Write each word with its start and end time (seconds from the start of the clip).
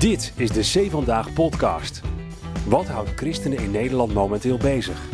Dit 0.00 0.32
is 0.36 0.50
de 0.50 0.86
C 0.86 0.90
Vandaag 0.90 1.32
podcast. 1.32 2.00
Wat 2.66 2.86
houdt 2.86 3.10
christenen 3.10 3.58
in 3.58 3.70
Nederland 3.70 4.14
momenteel 4.14 4.56
bezig? 4.56 5.08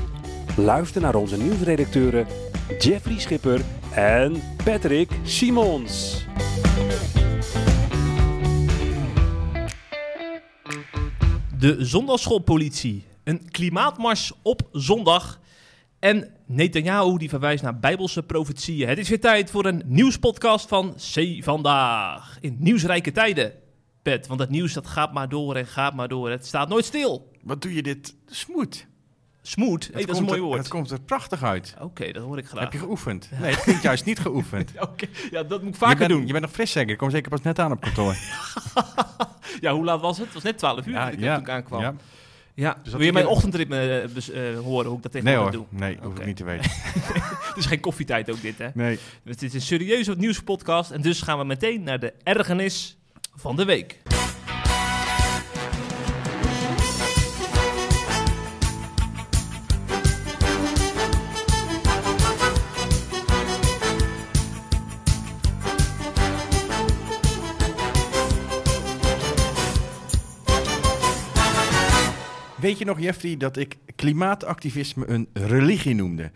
Luister 0.57 1.01
naar 1.01 1.15
onze 1.15 1.37
nieuwsredacteuren 1.37 2.27
Jeffrey 2.79 3.19
Schipper 3.19 3.61
en 3.95 4.43
Patrick 4.65 5.11
Simons. 5.23 6.25
De 11.59 11.77
zondagschoolpolitie. 11.79 13.05
Een 13.25 13.51
klimaatmars 13.51 14.33
op 14.43 14.63
zondag. 14.73 15.41
En 15.99 16.31
Netanyahu 16.47 17.19
die 17.19 17.29
verwijst 17.29 17.63
naar 17.63 17.79
bijbelse 17.79 18.23
profetieën. 18.23 18.89
Het 18.89 18.99
is 18.99 19.09
weer 19.09 19.21
tijd 19.21 19.51
voor 19.51 19.67
een 19.67 19.83
nieuwspodcast 19.87 20.69
van 20.69 20.95
C 21.15 21.45
Vandaag. 21.45 22.39
In 22.41 22.57
nieuwsrijke 22.59 23.13
tijden, 23.13 23.53
Want 24.27 24.41
het 24.41 24.51
nieuws 24.51 24.73
dat 24.73 24.87
gaat 24.87 25.13
maar 25.13 25.29
door 25.29 25.55
en 25.57 25.67
gaat 25.67 25.95
maar 25.95 26.09
door. 26.09 26.31
Het 26.31 26.47
staat 26.47 26.69
nooit 26.69 26.85
stil. 26.85 27.31
Wat 27.43 27.63
doe 27.63 27.75
je 27.75 27.83
dit 27.83 28.15
hey, 29.93 29.99
Het 29.99 30.07
dat 30.07 30.11
is 30.17 30.21
een 30.21 30.27
mooi 30.29 30.39
er- 30.39 30.45
woord. 30.47 30.59
Het 30.59 30.69
komt 30.69 30.91
er 30.91 31.01
prachtig 31.01 31.43
uit. 31.43 31.75
Oké, 31.81 32.13
dat 32.13 32.23
hoor 32.23 32.39
ik 32.39 32.47
graag. 32.47 32.63
Heb 32.63 32.73
je 32.73 32.79
geoefend? 32.79 33.29
Nee, 33.41 33.51
het 33.51 33.63
klinkt 33.63 33.83
juist 33.83 34.05
niet 34.05 34.19
geoefend. 34.19 34.73
Oké, 34.89 35.07
ja, 35.31 35.43
dat 35.43 35.63
moet 35.63 35.75
ik 35.75 35.81
je, 35.81 35.87
vaker 35.87 35.99
bent, 35.99 36.11
doen. 36.11 36.27
je 36.27 36.33
bent 36.33 36.45
nog 36.45 36.53
fris 36.53 36.71
zeker? 36.73 36.91
Ik 36.93 36.99
kom 36.99 37.11
zeker 37.11 37.31
pas 37.31 37.43
net 37.43 37.59
aan 37.59 37.73
op 37.73 37.81
kantoor. 37.81 38.17
Ja, 39.61 39.73
hoe 39.73 39.85
laat 39.85 40.01
was 40.01 40.17
het? 40.17 40.25
Het 40.25 40.35
was 40.35 40.43
net 40.43 40.59
12 40.59 40.87
uur 40.87 40.95
dat 40.95 41.13
ik 41.13 41.19
toen 41.19 41.29
ik 41.41 41.49
aankwam. 41.49 41.81
Ja. 41.81 41.95
Ja. 42.55 42.77
Dus 42.83 42.93
Wil 42.93 43.03
je 43.03 43.13
mijn 43.13 43.25
ik- 43.25 43.31
ochtendritme 43.31 43.77
eh, 43.79 44.51
eh, 44.53 44.59
horen 44.59 44.87
hoe 44.87 44.97
ik 44.97 45.03
dat 45.03 45.13
Nee 45.13 45.23
tegenwoordig 45.23 45.59
hoor, 45.61 45.67
doe? 45.71 45.79
nee, 45.81 45.97
hoef 45.97 46.07
Oké. 46.07 46.21
ik 46.21 46.27
niet 46.27 46.37
te 46.37 46.45
weten. 46.45 46.71
Het 47.49 47.57
is 47.57 47.67
geen 47.67 47.81
koffietijd 47.81 48.31
ook 48.31 48.41
dit, 48.43 48.59
hè? 48.59 48.69
Nee. 48.75 48.99
Het 49.25 49.43
is 49.43 49.55
een 49.55 49.61
serieuze 49.61 50.15
nieuwspodcast 50.17 50.91
en 50.91 51.01
dus 51.01 51.23
gaan 51.23 51.39
we 51.39 51.45
meteen 51.45 51.83
naar 51.83 51.99
de 51.99 52.13
ergernis 52.23 52.97
van 53.37 53.57
de 53.57 53.65
week. 53.65 53.99
Weet 72.67 72.79
je 72.79 72.85
nog, 72.85 73.01
Jeffrey, 73.01 73.37
dat 73.37 73.57
ik 73.57 73.77
klimaatactivisme 73.97 75.07
een 75.09 75.29
religie 75.33 75.95
noemde? 75.95 76.31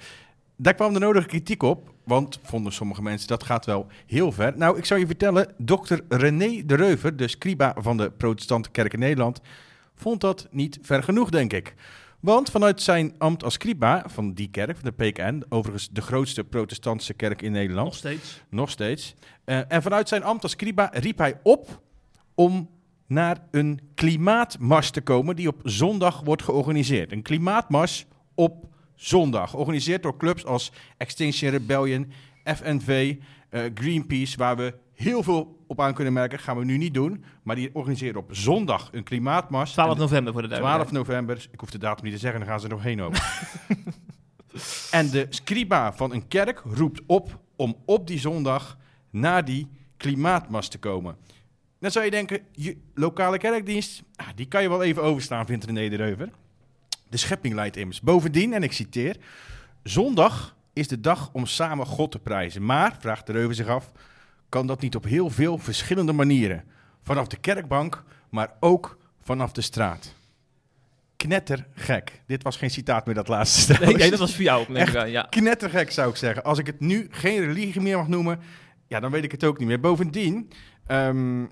Daar 0.62 0.74
kwam 0.74 0.92
de 0.92 0.98
nodige 0.98 1.26
kritiek 1.26 1.62
op, 1.62 1.94
want 2.04 2.38
vonden 2.42 2.72
sommige 2.72 3.02
mensen 3.02 3.28
dat 3.28 3.42
gaat 3.44 3.66
wel 3.66 3.86
heel 4.06 4.32
ver. 4.32 4.56
Nou, 4.56 4.78
ik 4.78 4.84
zou 4.84 5.00
je 5.00 5.06
vertellen, 5.06 5.54
dokter 5.58 6.00
René 6.08 6.62
de 6.66 6.74
Reuver, 6.74 7.16
de 7.16 7.28
scriba 7.28 7.74
van 7.78 7.96
de 7.96 8.10
protestante 8.10 8.70
kerk 8.70 8.92
in 8.92 8.98
Nederland, 8.98 9.40
vond 9.94 10.20
dat 10.20 10.48
niet 10.50 10.78
ver 10.82 11.02
genoeg, 11.02 11.30
denk 11.30 11.52
ik. 11.52 11.74
Want 12.20 12.50
vanuit 12.50 12.82
zijn 12.82 13.14
ambt 13.18 13.44
als 13.44 13.54
scriba 13.54 14.04
van 14.06 14.32
die 14.32 14.50
kerk, 14.50 14.76
van 14.76 14.92
de 14.96 15.04
PKN, 15.04 15.44
overigens 15.48 15.88
de 15.90 16.00
grootste 16.00 16.44
protestantse 16.44 17.14
kerk 17.14 17.42
in 17.42 17.52
Nederland, 17.52 17.86
Nog 17.86 17.96
steeds. 17.96 18.42
nog 18.50 18.70
steeds. 18.70 19.14
Eh, 19.44 19.72
en 19.72 19.82
vanuit 19.82 20.08
zijn 20.08 20.22
ambt 20.22 20.42
als 20.42 20.52
scriba 20.52 20.90
riep 20.92 21.18
hij 21.18 21.40
op 21.42 21.80
om 22.34 22.68
naar 23.06 23.38
een 23.50 23.80
klimaatmars 23.94 24.90
te 24.90 25.00
komen 25.00 25.36
die 25.36 25.48
op 25.48 25.60
zondag 25.62 26.20
wordt 26.24 26.42
georganiseerd. 26.42 27.12
Een 27.12 27.22
klimaatmars 27.22 28.06
op 28.34 28.68
zondag, 29.00 29.50
georganiseerd 29.50 30.02
door 30.02 30.16
clubs 30.16 30.44
als 30.44 30.72
Extinction 30.96 31.50
Rebellion, 31.50 32.12
FNV, 32.44 33.16
eh, 33.48 33.62
Greenpeace, 33.74 34.36
waar 34.36 34.56
we 34.56 34.74
heel 34.94 35.22
veel 35.22 35.64
op 35.66 35.80
aan 35.80 35.94
kunnen 35.94 36.12
merken. 36.12 36.38
Gaan 36.38 36.58
we 36.58 36.64
nu 36.64 36.76
niet 36.76 36.94
doen, 36.94 37.24
maar 37.42 37.56
die 37.56 37.70
organiseren 37.72 38.20
op 38.20 38.28
zondag 38.34 38.88
een 38.92 39.02
klimaatmars. 39.02 39.72
12 39.72 39.92
En- 39.92 39.98
november 39.98 40.32
voor 40.32 40.42
de 40.42 40.48
12 40.48 40.62
duidelijkheid. 40.62 41.06
november, 41.08 41.48
ik 41.52 41.60
hoef 41.60 41.70
de 41.70 41.78
datum 41.78 42.04
niet 42.04 42.14
te 42.14 42.20
zeggen, 42.20 42.40
dan 42.40 42.48
gaan 42.48 42.60
ze 42.60 42.66
er 42.66 42.72
nog 42.72 42.82
heen 42.82 43.02
over. 43.02 43.48
en 44.90 45.10
de 45.10 45.26
scriba 45.28 45.92
van 45.92 46.12
een 46.12 46.28
kerk 46.28 46.62
roept 46.64 47.00
op 47.06 47.40
om 47.56 47.76
op 47.84 48.06
die 48.06 48.18
zondag 48.18 48.78
naar 49.10 49.44
die 49.44 49.68
klimaatmars 49.96 50.68
te 50.68 50.78
komen. 50.78 51.16
Dan 51.80 51.90
zou 51.90 52.04
je 52.04 52.10
denken, 52.10 52.40
je 52.52 52.76
lokale 52.94 53.38
kerkdienst, 53.38 54.02
ah, 54.16 54.26
die 54.34 54.46
kan 54.46 54.62
je 54.62 54.68
wel 54.68 54.82
even 54.82 55.02
overstaan, 55.02 55.46
vindt 55.46 55.64
René 55.64 55.88
de 55.88 55.96
Reuver. 55.96 56.30
De 57.10 57.16
schepping 57.16 57.54
leidt 57.54 57.76
immers. 57.76 58.00
Bovendien, 58.00 58.52
en 58.52 58.62
ik 58.62 58.72
citeer, 58.72 59.16
zondag 59.82 60.56
is 60.72 60.88
de 60.88 61.00
dag 61.00 61.30
om 61.32 61.46
samen 61.46 61.86
God 61.86 62.10
te 62.10 62.18
prijzen. 62.18 62.64
Maar, 62.64 62.96
vraagt 63.00 63.26
de 63.26 63.32
Reuver 63.32 63.54
zich 63.54 63.66
af, 63.66 63.92
kan 64.48 64.66
dat 64.66 64.80
niet 64.80 64.96
op 64.96 65.04
heel 65.04 65.30
veel 65.30 65.58
verschillende 65.58 66.12
manieren? 66.12 66.64
Vanaf 67.02 67.26
de 67.26 67.36
kerkbank, 67.36 68.04
maar 68.30 68.52
ook 68.60 68.98
vanaf 69.22 69.52
de 69.52 69.60
straat. 69.60 70.14
Knettergek. 71.16 72.22
Dit 72.26 72.42
was 72.42 72.56
geen 72.56 72.70
citaat 72.70 73.06
meer, 73.06 73.14
dat 73.14 73.28
laatste 73.28 73.76
Nee, 73.80 73.94
nee, 73.94 74.10
dat 74.10 74.18
was 74.18 74.34
voor 74.34 74.44
jou. 74.44 74.74
Echt? 74.74 74.96
aan, 74.96 75.10
ja. 75.10 75.26
Knettergek 75.30 75.90
zou 75.90 76.10
ik 76.10 76.16
zeggen. 76.16 76.44
Als 76.44 76.58
ik 76.58 76.66
het 76.66 76.80
nu 76.80 77.06
geen 77.10 77.40
religie 77.44 77.80
meer 77.80 77.96
mag 77.96 78.08
noemen, 78.08 78.40
ja, 78.86 79.00
dan 79.00 79.10
weet 79.10 79.24
ik 79.24 79.32
het 79.32 79.44
ook 79.44 79.58
niet 79.58 79.68
meer. 79.68 79.80
Bovendien, 79.80 80.50
ehm, 80.86 81.44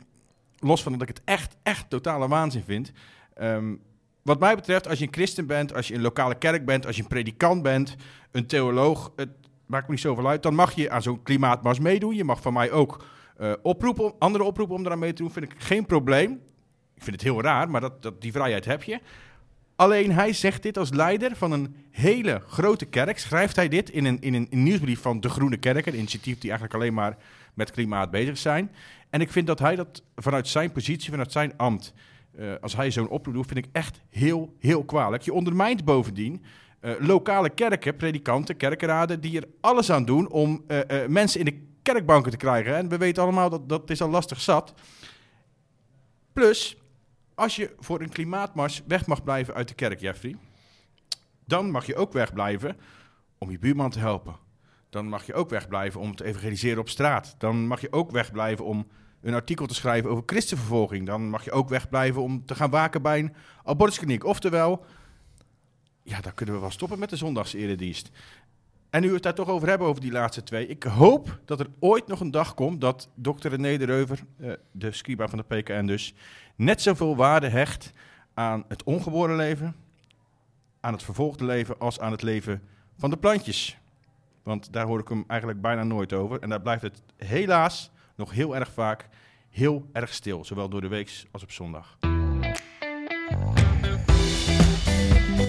los 0.59 0.83
van 0.83 0.93
dat 0.93 1.03
ik 1.03 1.09
het 1.09 1.21
echt, 1.25 1.57
echt 1.63 1.91
totale 1.91 2.29
waanzin 2.29 2.63
vind. 2.67 2.93
ehm, 3.35 3.75
wat 4.29 4.41
mij 4.41 4.55
betreft, 4.55 4.89
als 4.89 4.99
je 4.99 5.05
een 5.05 5.13
christen 5.13 5.47
bent, 5.47 5.75
als 5.75 5.89
je 5.89 5.95
een 5.95 6.01
lokale 6.01 6.35
kerk 6.35 6.65
bent, 6.65 6.87
als 6.87 6.97
je 6.97 7.03
een 7.03 7.09
predikant 7.09 7.63
bent, 7.63 7.97
een 8.31 8.47
theoloog, 8.47 9.13
het 9.17 9.29
maakt 9.67 9.87
me 9.87 9.93
niet 9.93 10.03
zoveel 10.03 10.29
uit, 10.29 10.43
dan 10.43 10.55
mag 10.55 10.75
je 10.75 10.91
aan 10.91 11.03
zo'n 11.03 11.23
klimaatmars 11.23 11.79
meedoen. 11.79 12.15
Je 12.15 12.25
mag 12.25 12.41
van 12.41 12.53
mij 12.53 12.71
ook 12.71 13.05
eh, 13.37 13.53
oproepen, 13.63 14.13
andere 14.19 14.45
oproepen 14.45 14.77
om 14.77 14.87
eraan 14.87 14.99
mee 14.99 15.13
te 15.13 15.23
doen, 15.23 15.33
vind 15.33 15.53
ik 15.53 15.55
geen 15.59 15.87
probleem. 15.87 16.33
Ik 16.95 17.03
vind 17.03 17.17
het 17.17 17.25
heel 17.25 17.43
raar, 17.43 17.71
maar 17.71 17.81
dat, 17.81 18.03
dat, 18.03 18.21
die 18.21 18.33
vrijheid 18.33 18.65
heb 18.65 18.83
je. 18.83 19.01
Alleen 19.77 20.13
hij 20.13 20.33
zegt 20.33 20.63
dit 20.63 20.79
als 20.79 20.91
leider 20.91 21.37
van 21.37 21.53
een 21.53 21.77
hele 21.91 22.43
grote 22.47 22.85
kerk. 22.85 23.19
Schrijft 23.19 23.57
hij 23.57 23.69
dit 23.69 23.91
in 23.91 24.05
een, 24.05 24.21
in 24.21 24.35
een, 24.35 24.49
nieuwsbrief 24.51 25.01
van 25.01 25.21
De 25.21 25.29
Groene 25.29 25.57
Kerk, 25.57 25.87
een 25.87 25.97
initiatief 25.97 26.39
die 26.39 26.51
eigenlijk 26.51 26.75
alleen 26.75 26.95
maar 26.95 27.17
met 27.55 27.71
klimaat 27.71 28.11
bezig 28.11 28.39
zijn. 28.39 28.73
En 29.11 29.21
ik 29.21 29.31
vind 29.31 29.47
dat 29.47 29.59
hij 29.59 29.77
dat 29.77 30.03
vanuit 30.17 30.49
zijn 30.49 30.73
positie, 30.73 31.11
vanuit 31.11 31.33
zijn 31.33 31.57
ambt, 31.57 31.93
eh, 32.39 32.53
als 32.61 32.77
hij 32.77 32.91
zo'n 32.91 33.09
oproep 33.09 33.35
doet, 33.35 33.47
vind 33.47 33.67
ik 33.67 33.69
echt 33.73 34.01
heel, 34.11 34.55
heel 34.59 34.85
kwalijk. 34.85 35.23
Je 35.23 35.33
ondermijnt 35.33 35.85
bovendien 35.85 36.43
eh, 36.81 36.93
lokale 36.99 37.51
kerken, 37.51 37.97
predikanten, 37.97 38.57
kerkenraden, 38.57 39.21
die 39.21 39.41
er 39.41 39.49
alles 39.61 39.91
aan 39.91 40.05
doen 40.05 40.31
om 40.31 40.65
eh, 40.67 41.07
mensen 41.07 41.41
in 41.41 41.47
de 41.47 41.67
kerkbanken 41.83 42.31
te 42.31 42.37
krijgen. 42.37 42.77
En 42.77 42.89
we 42.89 42.99
weten 42.99 43.23
allemaal 43.23 43.51
dat 43.51 43.69
dat 43.69 43.91
is 43.91 44.01
al 44.01 44.09
lastig 44.09 44.41
zat. 44.41 44.75
Plus, 46.33 46.77
als 47.35 47.57
je 47.57 47.75
voor 47.79 48.01
een 48.01 48.09
klimaatmars 48.09 48.83
weg 48.87 49.07
mag 49.07 49.25
blijven 49.25 49.55
uit 49.55 49.69
de 49.69 49.75
kerk, 49.75 50.01
Jeffrey, 50.01 50.37
dan 51.45 51.71
mag 51.71 51.87
je 51.87 51.97
ook 51.97 52.13
wegblijven 52.13 52.77
om 53.39 53.51
je 53.51 53.59
buurman 53.59 53.91
te 53.91 53.99
helpen. 53.99 54.37
Dan 54.91 55.09
mag 55.09 55.27
je 55.27 55.35
ook 55.35 55.51
wegblijven 55.51 56.01
om 56.01 56.17
te 56.17 56.25
evangeliseren 56.25 56.79
op 56.79 56.89
straat. 56.89 57.35
Dan 57.39 57.67
mag 57.67 57.81
je 57.81 57.93
ook 57.93 58.11
wegblijven 58.11 58.65
om 58.65 58.87
een 59.21 59.35
artikel 59.35 59.67
te 59.67 59.75
schrijven 59.75 60.11
over 60.11 60.23
christenvervolging. 60.27 61.07
Dan 61.07 61.31
mag 61.31 61.45
je 61.45 61.53
ook 61.53 61.69
wegblijven 61.69 62.23
om 62.23 62.47
te 62.47 62.55
gaan 62.55 62.71
waken 62.71 63.03
bij 63.03 63.19
een 63.19 63.35
abortuskliniek. 63.65 64.25
Oftewel, 64.25 64.85
ja, 66.03 66.21
dan 66.21 66.35
kunnen 66.35 66.55
we 66.55 66.61
wel 66.61 66.71
stoppen 66.71 66.99
met 66.99 67.11
de 67.11 67.17
zondagseredienst. 67.17 68.11
En 68.91 69.01
nu 69.01 69.09
we 69.09 69.15
het 69.15 69.23
daar 69.23 69.35
toch 69.35 69.49
over 69.49 69.69
hebben, 69.69 69.87
over 69.87 70.01
die 70.01 70.13
laatste 70.13 70.43
twee. 70.43 70.67
Ik 70.67 70.83
hoop 70.83 71.41
dat 71.45 71.61
er 71.61 71.71
ooit 71.79 72.07
nog 72.07 72.21
een 72.21 72.31
dag 72.31 72.55
komt 72.55 72.81
dat 72.81 73.09
dokter 73.15 73.51
René 73.51 73.77
de 73.77 73.85
Reuver, 73.85 74.25
eh, 74.39 74.53
de 74.73 74.93
scriba 74.93 75.29
van 75.29 75.39
de 75.39 75.57
PKN 75.57 75.87
dus, 75.87 76.15
net 76.57 76.83
zoveel 76.83 77.17
waarde 77.17 77.49
hecht 77.49 77.93
aan 78.35 78.65
het 78.69 78.83
ongeboren 78.83 79.37
leven, 79.37 79.77
aan 80.81 80.93
het 80.93 81.03
vervolgde 81.03 81.45
leven, 81.45 81.79
als 81.79 82.01
aan 82.01 82.13
het 82.13 82.23
leven 82.23 82.63
van 82.97 83.11
de 83.11 83.17
plantjes. 83.17 83.79
Want 84.43 84.73
daar 84.73 84.87
hoor 84.87 85.01
ik 85.01 85.09
hem 85.09 85.25
eigenlijk 85.27 85.61
bijna 85.61 85.83
nooit 85.83 86.13
over. 86.13 86.41
En 86.41 86.49
daar 86.49 86.61
blijft 86.61 86.83
het 86.83 87.03
helaas 87.17 87.91
nog 88.19 88.33
heel 88.33 88.57
erg 88.57 88.73
vaak 88.73 89.09
heel 89.51 89.89
erg 89.93 90.15
stil, 90.15 90.45
zowel 90.45 90.69
door 90.69 90.81
de 90.81 90.89
week 90.89 91.25
als 91.31 91.43
op 91.43 91.53
zondag. 91.53 91.99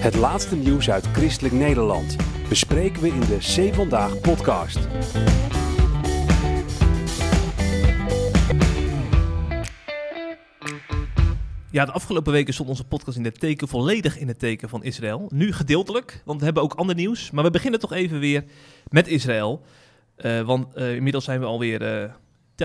Het 0.00 0.14
laatste 0.14 0.56
nieuws 0.56 0.90
uit 0.90 1.06
christelijk 1.06 1.54
Nederland 1.54 2.16
bespreken 2.48 3.02
we 3.02 3.08
in 3.08 3.20
de 3.20 3.38
C 3.38 3.74
Vandaag 3.74 4.20
podcast. 4.20 4.78
Ja, 11.70 11.84
de 11.84 11.92
afgelopen 11.92 12.32
weken 12.32 12.54
stond 12.54 12.68
onze 12.68 12.84
podcast 12.84 13.16
in 13.16 13.24
het 13.24 13.40
teken 13.40 13.68
volledig 13.68 14.18
in 14.18 14.28
het 14.28 14.38
teken 14.38 14.68
van 14.68 14.84
Israël. 14.84 15.30
Nu 15.32 15.52
gedeeltelijk, 15.52 16.22
want 16.24 16.38
we 16.38 16.44
hebben 16.44 16.62
ook 16.62 16.74
ander 16.74 16.94
nieuws. 16.94 17.30
Maar 17.30 17.44
we 17.44 17.50
beginnen 17.50 17.80
toch 17.80 17.92
even 17.92 18.18
weer 18.18 18.44
met 18.88 19.08
Israël. 19.08 19.62
Eh, 20.16 20.40
want 20.40 20.74
eh, 20.74 20.94
inmiddels 20.94 21.24
zijn 21.24 21.40
we 21.40 21.46
alweer 21.46 21.82
eh, 21.82 22.10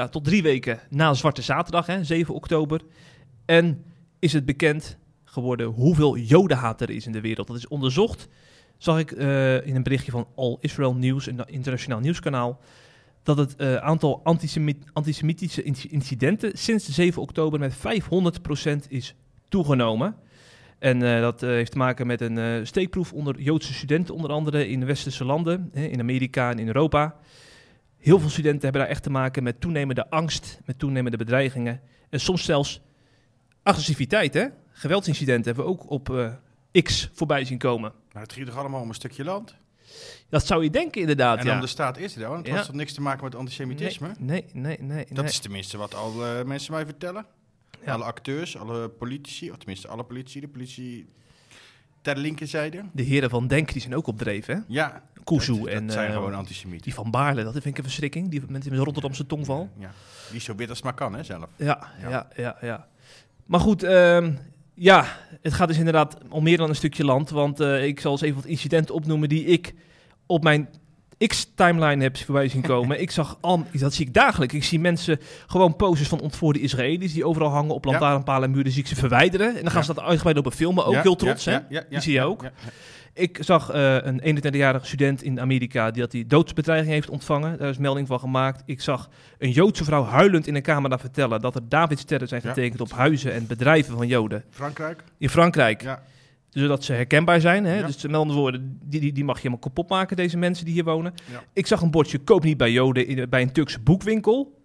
tot 0.04 0.24
drie 0.24 0.44
weken 0.44 0.80
na 0.90 1.14
Zwarte 1.14 1.42
Zaterdag, 1.42 1.86
hè, 1.86 2.04
7 2.04 2.34
oktober. 2.34 2.82
En 3.46 3.84
is 4.20 4.34
het 4.34 4.46
bekend 4.46 4.98
geworden 5.24 5.68
hoeveel 5.68 6.18
jodenhaat 6.18 6.82
er 6.82 6.90
is 6.90 7.06
in 7.06 7.12
de 7.12 7.22
wereld. 7.22 7.48
Dat 7.48 7.58
is 7.58 7.68
onderzocht, 7.68 8.28
zag 8.78 9.00
ik 9.00 9.12
eh, 9.12 9.68
in 9.68 9.76
een 9.76 9.84
berichtje 9.84 10.12
van 10.12 10.28
All 10.36 10.58
Israel 10.60 10.96
News, 10.96 11.28
een 11.28 11.42
internationaal 11.46 12.00
nieuwskanaal. 12.00 12.60
dat 13.24 13.38
het 13.38 13.56
eh, 13.56 13.76
aantal 13.76 14.22
antisemi- 14.24 14.80
antisemitische 14.94 15.64
inci- 15.64 15.90
incidenten 15.90 16.58
sinds 16.58 16.86
de 16.86 16.92
7 16.92 17.22
oktober 17.22 17.60
met 17.60 17.74
500% 17.76 18.88
is 18.88 19.16
toegenomen. 19.50 20.16
En 20.80 21.02
eh, 21.02 21.22
dat 21.22 21.42
heeft 21.42 21.72
te 21.72 21.78
maken 21.78 22.08
met 22.08 22.22
een 22.22 22.68
steekproef 22.68 23.14
onder 23.14 23.42
Joodse 23.42 23.74
studenten, 23.74 24.16
onder 24.16 24.32
andere 24.32 24.68
in 24.68 24.86
westerse 24.86 25.26
landen, 25.26 25.70
hè, 25.74 25.86
in 25.86 26.00
Amerika 26.00 26.52
en 26.52 26.60
in 26.60 26.68
Europa. 26.68 27.16
Heel 28.06 28.20
veel 28.20 28.30
studenten 28.30 28.62
hebben 28.64 28.82
daar 28.82 28.90
echt 28.90 29.04
te 29.04 29.10
maken 29.10 29.44
met 29.44 29.62
toenemende 29.62 30.10
angst, 30.10 30.60
met 30.66 30.80
toenemende 30.80 31.18
bedreigingen 31.18 31.82
en 32.10 32.20
soms 32.20 32.44
zelfs 32.46 32.82
agressiviteit. 33.64 34.34
Hè? 34.34 34.46
Geweldsincidenten 34.72 35.46
hebben 35.46 35.64
we 35.64 35.70
ook 35.70 35.90
op 35.90 36.10
eh, 36.10 36.34
X 36.84 37.10
voorbij 37.14 37.46
zien 37.46 37.58
komen. 37.58 37.94
Maar 38.12 38.22
het 38.24 38.34
ging 38.34 38.46
toch 38.48 38.58
allemaal 38.58 38.82
om 38.82 38.88
een 38.90 38.96
stukje 38.96 39.24
land? 39.24 39.56
Dat 40.30 40.46
zou 40.46 40.64
je 40.64 40.70
denken 40.70 41.02
inderdaad, 41.02 41.40
en 41.40 41.46
ja. 41.46 41.54
om 41.54 41.62
de 41.62 41.68
staat 41.68 41.98
Israël. 41.98 42.32
En 42.32 42.38
het 42.38 42.48
Ja. 42.48 42.54
was 42.54 42.66
toch 42.66 42.76
niks 42.76 42.94
te 42.94 43.02
maken 43.02 43.24
met 43.24 43.36
antisemitisme? 43.36 44.12
Nee, 44.20 44.46
nee, 44.54 44.78
nee. 44.78 44.88
nee, 44.88 45.06
Dat 45.08 45.18
nee. 45.18 45.26
is 45.26 45.40
tenminste 45.40 45.78
wat 45.78 45.94
alle 45.94 46.44
mensen 46.46 46.74
mij 46.74 46.86
vertellen. 46.86 47.26
Ja. 47.86 47.94
Alle 47.94 48.04
acteurs, 48.04 48.58
alle 48.58 48.90
politici, 48.90 49.52
of 49.52 49.58
tenminste 49.58 49.88
alle 49.88 50.04
politici, 50.04 50.40
de 50.40 50.48
politie 50.48 51.10
ter 52.06 52.18
linkerzijde. 52.18 52.84
De 52.92 53.04
heren 53.04 53.30
van 53.30 53.48
Denk 53.48 53.72
die 53.72 53.82
zijn 53.82 53.96
ook 53.96 54.08
op 54.08 54.18
dreef, 54.18 54.46
hè? 54.46 54.56
Ja, 54.68 55.02
Kuzu 55.24 55.52
dat, 55.52 55.62
dat 55.62 55.74
en 55.74 55.92
zijn 55.92 56.08
eh, 56.10 56.14
gewoon 56.16 56.34
antisemieten. 56.34 56.84
die 56.84 56.94
van 56.94 57.12
Baarle, 57.12 57.44
dat 57.44 57.52
vind 57.54 57.66
ik 57.66 57.78
een 57.78 57.84
verschrikking. 57.84 58.30
Die 58.30 58.42
met 58.48 58.70
met 58.70 58.80
Rotterdamse 58.80 59.26
tongval. 59.26 59.70
Ja, 59.80 59.92
die 60.32 60.40
zo 60.40 60.56
wit 60.56 60.70
als 60.70 60.82
maar 60.82 60.94
kan, 60.94 61.16
hè, 61.16 61.24
zelf. 61.24 61.50
Ja, 61.56 61.88
Ja. 62.02 62.10
ja, 62.10 62.28
ja, 62.36 62.58
ja. 62.62 62.88
Maar 63.46 63.60
goed, 63.60 63.84
ehm, 63.84 64.34
ja, 64.74 65.06
het 65.42 65.54
gaat 65.54 65.68
dus 65.68 65.78
inderdaad 65.78 66.18
om 66.30 66.44
meer 66.44 66.58
dan 66.58 66.70
een 66.70 66.76
stukje 66.76 67.06
land. 67.06 67.30
Want 67.30 67.60
eh, 67.60 67.86
ik 67.86 68.00
zal 68.00 68.12
eens 68.12 68.22
even 68.22 68.36
wat 68.36 68.46
incidenten 68.46 68.96
opnoemen 68.96 69.30
die 69.30 69.46
ik 69.46 69.74
op 70.26 70.44
mijn 70.44 70.70
X-timeline 71.28 72.04
heb 72.04 72.18
voorbij 72.18 72.48
zien 72.48 72.62
komen. 72.62 73.02
ik 73.06 73.12
zag 73.12 73.38
al, 73.42 73.66
dat 73.72 73.94
zie 73.94 74.06
ik 74.06 74.14
dagelijks. 74.14 74.54
Ik 74.54 74.64
zie 74.64 74.80
mensen 74.80 75.20
gewoon 75.48 75.76
posters 75.76 76.10
van 76.10 76.20
ontvoerde 76.22 76.60
Israëli's 76.60 77.14
die 77.14 77.26
overal 77.26 77.50
hangen 77.50 77.76
op 77.76 77.86
lantaarnpalen 77.86 78.44
en 78.50 78.56
muren. 78.56 78.72
Zie 78.72 78.82
ik 78.82 78.88
ze 78.88 78.96
verwijderen. 78.96 79.56
En 79.56 79.62
dan 79.62 79.72
gaan 79.72 79.84
ze 79.84 79.94
dat 79.94 80.04
uitgebreid 80.04 80.38
op 80.46 80.54
filmen. 80.54 80.86
Ook 80.86 80.94
Ja, 80.94 81.02
heel 81.02 81.16
trots, 81.16 81.44
ja, 81.44 81.52
hè? 81.52 81.58
ja, 81.58 81.66
ja, 81.70 81.84
Die 81.90 82.02
zie 82.02 82.14
je 82.14 82.22
ook. 82.22 82.44
Ik 83.14 83.38
zag 83.42 83.70
eh, 83.72 83.96
een 84.02 84.38
21-jarige 84.44 84.86
student 84.86 85.24
in 85.24 85.40
Amerika 85.40 85.92
die 85.92 86.02
dat 86.02 86.12
die 86.12 86.26
doodsbedreiging 86.28 86.94
heeft 86.94 87.10
ontvangen. 87.10 87.58
Daar 87.58 87.70
is 87.70 87.78
melding 87.78 88.08
van 88.08 88.20
gemaakt. 88.20 88.64
Ik 88.66 88.82
zag 88.82 89.10
een 89.38 89.52
Joodse 89.52 89.84
vrouw 89.84 90.04
huilend 90.04 90.48
in 90.48 90.56
een 90.56 90.62
camera 90.62 90.98
vertellen 91.00 91.42
dat 91.42 91.56
er 91.56 91.70
Davidsterren 91.70 92.28
zijn 92.28 92.42
Ja. 92.44 92.50
getekend 92.50 92.82
op 92.82 92.92
huizen 92.92 93.34
en 93.34 93.48
bedrijven 93.48 93.98
van 93.98 94.08
Joden 94.08 94.44
Frankrijk? 94.50 95.04
in 95.18 95.30
Frankrijk. 95.30 95.82
Ja. 95.82 96.02
Zodat 96.56 96.84
ze 96.84 96.94
herkenbaar 96.94 97.42
zijn. 97.42 97.66
Hè? 97.66 97.76
Ja. 97.80 97.86
Dus 97.86 98.02
met 98.04 98.16
andere 98.16 98.40
woorden, 98.40 98.80
die, 98.84 99.00
die, 99.00 99.12
die 99.14 99.24
mag 99.24 99.36
je 99.36 99.42
helemaal 99.42 99.64
kapot 99.64 99.90
maken, 99.90 100.16
deze 100.18 100.38
mensen 100.38 100.66
die 100.66 100.74
hier 100.74 100.84
wonen. 100.84 101.14
Ja. 101.32 101.44
Ik 101.54 101.68
zag 101.68 101.82
een 101.82 101.92
bordje 101.92 102.18
koop 102.20 102.44
niet 102.44 102.58
bij 102.58 102.72
Joden 102.72 103.08
in, 103.08 103.30
bij 103.30 103.42
een 103.42 103.52
Turkse 103.52 103.80
boekwinkel. 103.80 104.60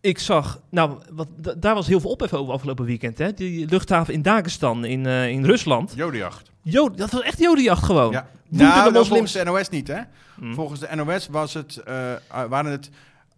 Ik 0.00 0.18
zag, 0.18 0.60
nou, 0.70 0.98
wat, 1.12 1.28
da- 1.36 1.54
daar 1.54 1.74
was 1.74 1.86
heel 1.86 2.00
veel 2.00 2.10
ophef 2.10 2.32
over 2.34 2.52
afgelopen 2.52 2.84
weekend. 2.84 3.18
Hè? 3.18 3.32
Die 3.34 3.66
luchthaven 3.68 4.14
in 4.14 4.22
Dagestan, 4.22 4.84
in, 4.84 5.06
eh, 5.06 5.28
in 5.28 5.44
Rusland. 5.44 5.92
Jodenjacht. 5.96 6.50
Joden, 6.62 6.96
dat 6.98 7.10
was 7.10 7.22
echt 7.22 7.38
Jodenjacht 7.38 7.84
gewoon. 7.84 8.10
Ja. 8.12 8.28
Nou, 8.48 8.68
nou, 8.74 8.84
moslims. 8.92 9.08
volgens 9.08 9.32
de 9.32 9.44
NOS 9.44 9.68
niet, 9.68 9.88
hè? 9.88 10.00
Hm. 10.38 10.52
Volgens 10.54 10.80
de 10.80 10.88
NOS 10.94 11.26
was 11.30 11.54
het, 11.54 11.76
eh, 11.76 12.12
waren 12.48 12.70
het 12.70 12.90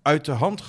uit 0.02 0.24
de 0.24 0.32
hand 0.32 0.62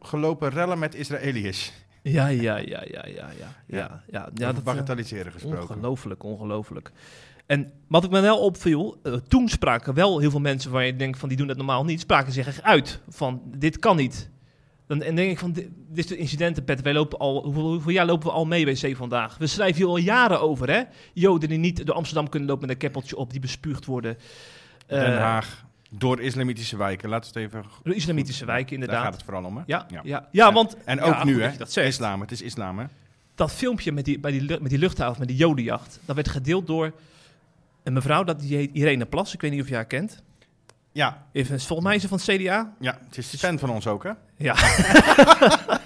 gelopen 0.00 0.50
rellen 0.50 0.78
met 0.78 0.94
Israëliërs. 0.94 1.72
Ja, 2.02 2.26
ja, 2.26 2.56
ja, 2.56 2.62
ja, 2.66 2.82
ja, 2.90 3.04
ja. 3.06 3.30
Ja, 3.38 3.50
ja, 3.66 4.02
ja, 4.10 4.28
Ja, 4.34 4.52
dat 4.52 4.64
bagatelliseren 4.64 5.32
gesproken. 5.32 5.60
Ongelooflijk, 5.60 6.22
ongelooflijk. 6.22 6.92
En 7.46 7.72
wat 7.88 8.04
ik 8.04 8.10
me 8.10 8.20
wel 8.20 8.38
opviel, 8.38 8.96
eh, 9.02 9.12
toen 9.28 9.48
spraken 9.48 9.94
wel 9.94 10.18
heel 10.18 10.30
veel 10.30 10.40
mensen 10.40 10.70
waar 10.70 10.84
je 10.84 10.96
denkt 10.96 11.18
van 11.18 11.28
die 11.28 11.38
doen 11.38 11.46
dat 11.46 11.56
normaal 11.56 11.84
niet, 11.84 12.00
spraken 12.00 12.32
zich 12.32 12.46
echt 12.46 12.62
uit 12.62 13.00
van 13.08 13.42
dit 13.56 13.78
kan 13.78 13.96
niet. 13.96 14.30
Dan 14.86 15.02
en 15.02 15.14
denk 15.14 15.30
ik 15.30 15.38
van 15.38 15.52
dit, 15.52 15.68
dit 15.88 15.98
is 15.98 16.06
de 16.06 16.16
incidentenpet. 16.16 16.82
Wij 16.82 16.92
lopen 16.92 17.18
al 17.18 17.42
hoeveel, 17.42 17.62
hoeveel 17.62 17.92
jaar 17.92 18.06
lopen 18.06 18.26
we 18.26 18.32
al 18.32 18.44
mee 18.44 18.64
bij 18.64 18.74
C 18.74 18.96
vandaag? 18.96 19.38
We 19.38 19.46
schrijven 19.46 19.76
hier 19.76 19.86
al 19.86 19.96
jaren 19.96 20.40
over, 20.40 20.70
hè? 20.70 20.82
Joden 21.12 21.48
die 21.48 21.58
niet 21.58 21.86
door 21.86 21.94
Amsterdam 21.94 22.28
kunnen 22.28 22.48
lopen 22.48 22.66
met 22.66 22.74
een 22.74 22.82
keppeltje 22.82 23.16
op, 23.16 23.30
die 23.30 23.40
bespuugd 23.40 23.84
worden. 23.84 24.18
Eh, 24.86 25.00
Den 25.00 25.18
Haag, 25.18 25.64
door 25.98 26.20
islamitische 26.20 26.76
wijken. 26.76 27.08
Laten 27.08 27.32
we 27.34 27.40
het 27.40 27.48
even... 27.52 27.64
Door 27.82 27.94
islamitische 27.94 28.44
wijken, 28.44 28.64
Daar 28.70 28.78
inderdaad. 28.78 29.04
gaat 29.04 29.14
het 29.14 29.22
vooral 29.22 29.44
om, 29.44 29.56
hè? 29.56 29.62
Ja, 29.66 29.86
ja. 29.90 30.00
Ja. 30.04 30.28
ja, 30.32 30.52
want 30.52 30.76
En 30.84 31.00
ook 31.00 31.24
nu, 31.24 31.42
hè? 31.42 31.56
Dat 31.56 31.72
zegt. 31.72 31.88
Islam, 31.88 32.20
het 32.20 32.30
is 32.30 32.42
islam, 32.42 32.78
hè? 32.78 32.84
dat 33.34 33.52
filmpje 33.52 33.92
met 33.92 34.04
die, 34.04 34.18
bij 34.20 34.30
die, 34.30 34.60
met 34.60 34.68
die 34.70 34.78
luchthaven, 34.78 35.18
met 35.18 35.28
die 35.28 35.36
jodenjacht, 35.36 36.00
dat 36.04 36.14
werd 36.14 36.28
gedeeld 36.28 36.66
door 36.66 36.92
een 37.82 37.92
mevrouw, 37.92 38.24
dat, 38.24 38.40
die 38.40 38.56
heet 38.56 38.70
Irene 38.72 39.06
Plas. 39.06 39.34
Ik 39.34 39.40
weet 39.40 39.50
niet 39.50 39.60
of 39.62 39.68
je 39.68 39.74
haar 39.74 39.84
kent. 39.84 40.22
Ja, 40.92 41.26
Even, 41.32 41.60
volgens 41.60 41.86
mij 41.88 41.96
is 41.96 42.02
ze 42.02 42.08
van 42.08 42.18
het 42.24 42.26
CDA. 42.26 42.74
ja, 42.80 42.98
het 43.06 43.18
is 43.18 43.34
fan 43.38 43.58
van 43.58 43.70
ons 43.70 43.86
ook, 43.86 44.02
hè? 44.02 44.10
Ja. 44.36 44.54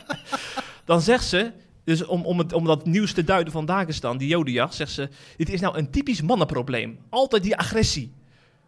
Dan 0.84 1.00
zegt 1.00 1.24
ze, 1.24 1.52
dus 1.84 2.04
om, 2.04 2.24
om, 2.24 2.38
het, 2.38 2.52
om 2.52 2.64
dat 2.64 2.86
nieuws 2.86 3.12
te 3.12 3.24
duiden 3.24 3.52
van 3.52 3.66
Dagestan, 3.66 4.18
die 4.18 4.28
jodenjacht, 4.28 4.74
zegt 4.74 4.92
ze, 4.92 5.08
dit 5.36 5.48
is 5.48 5.60
nou 5.60 5.78
een 5.78 5.90
typisch 5.90 6.22
mannenprobleem. 6.22 6.98
Altijd 7.08 7.42
die 7.42 7.56
agressie. 7.56 8.12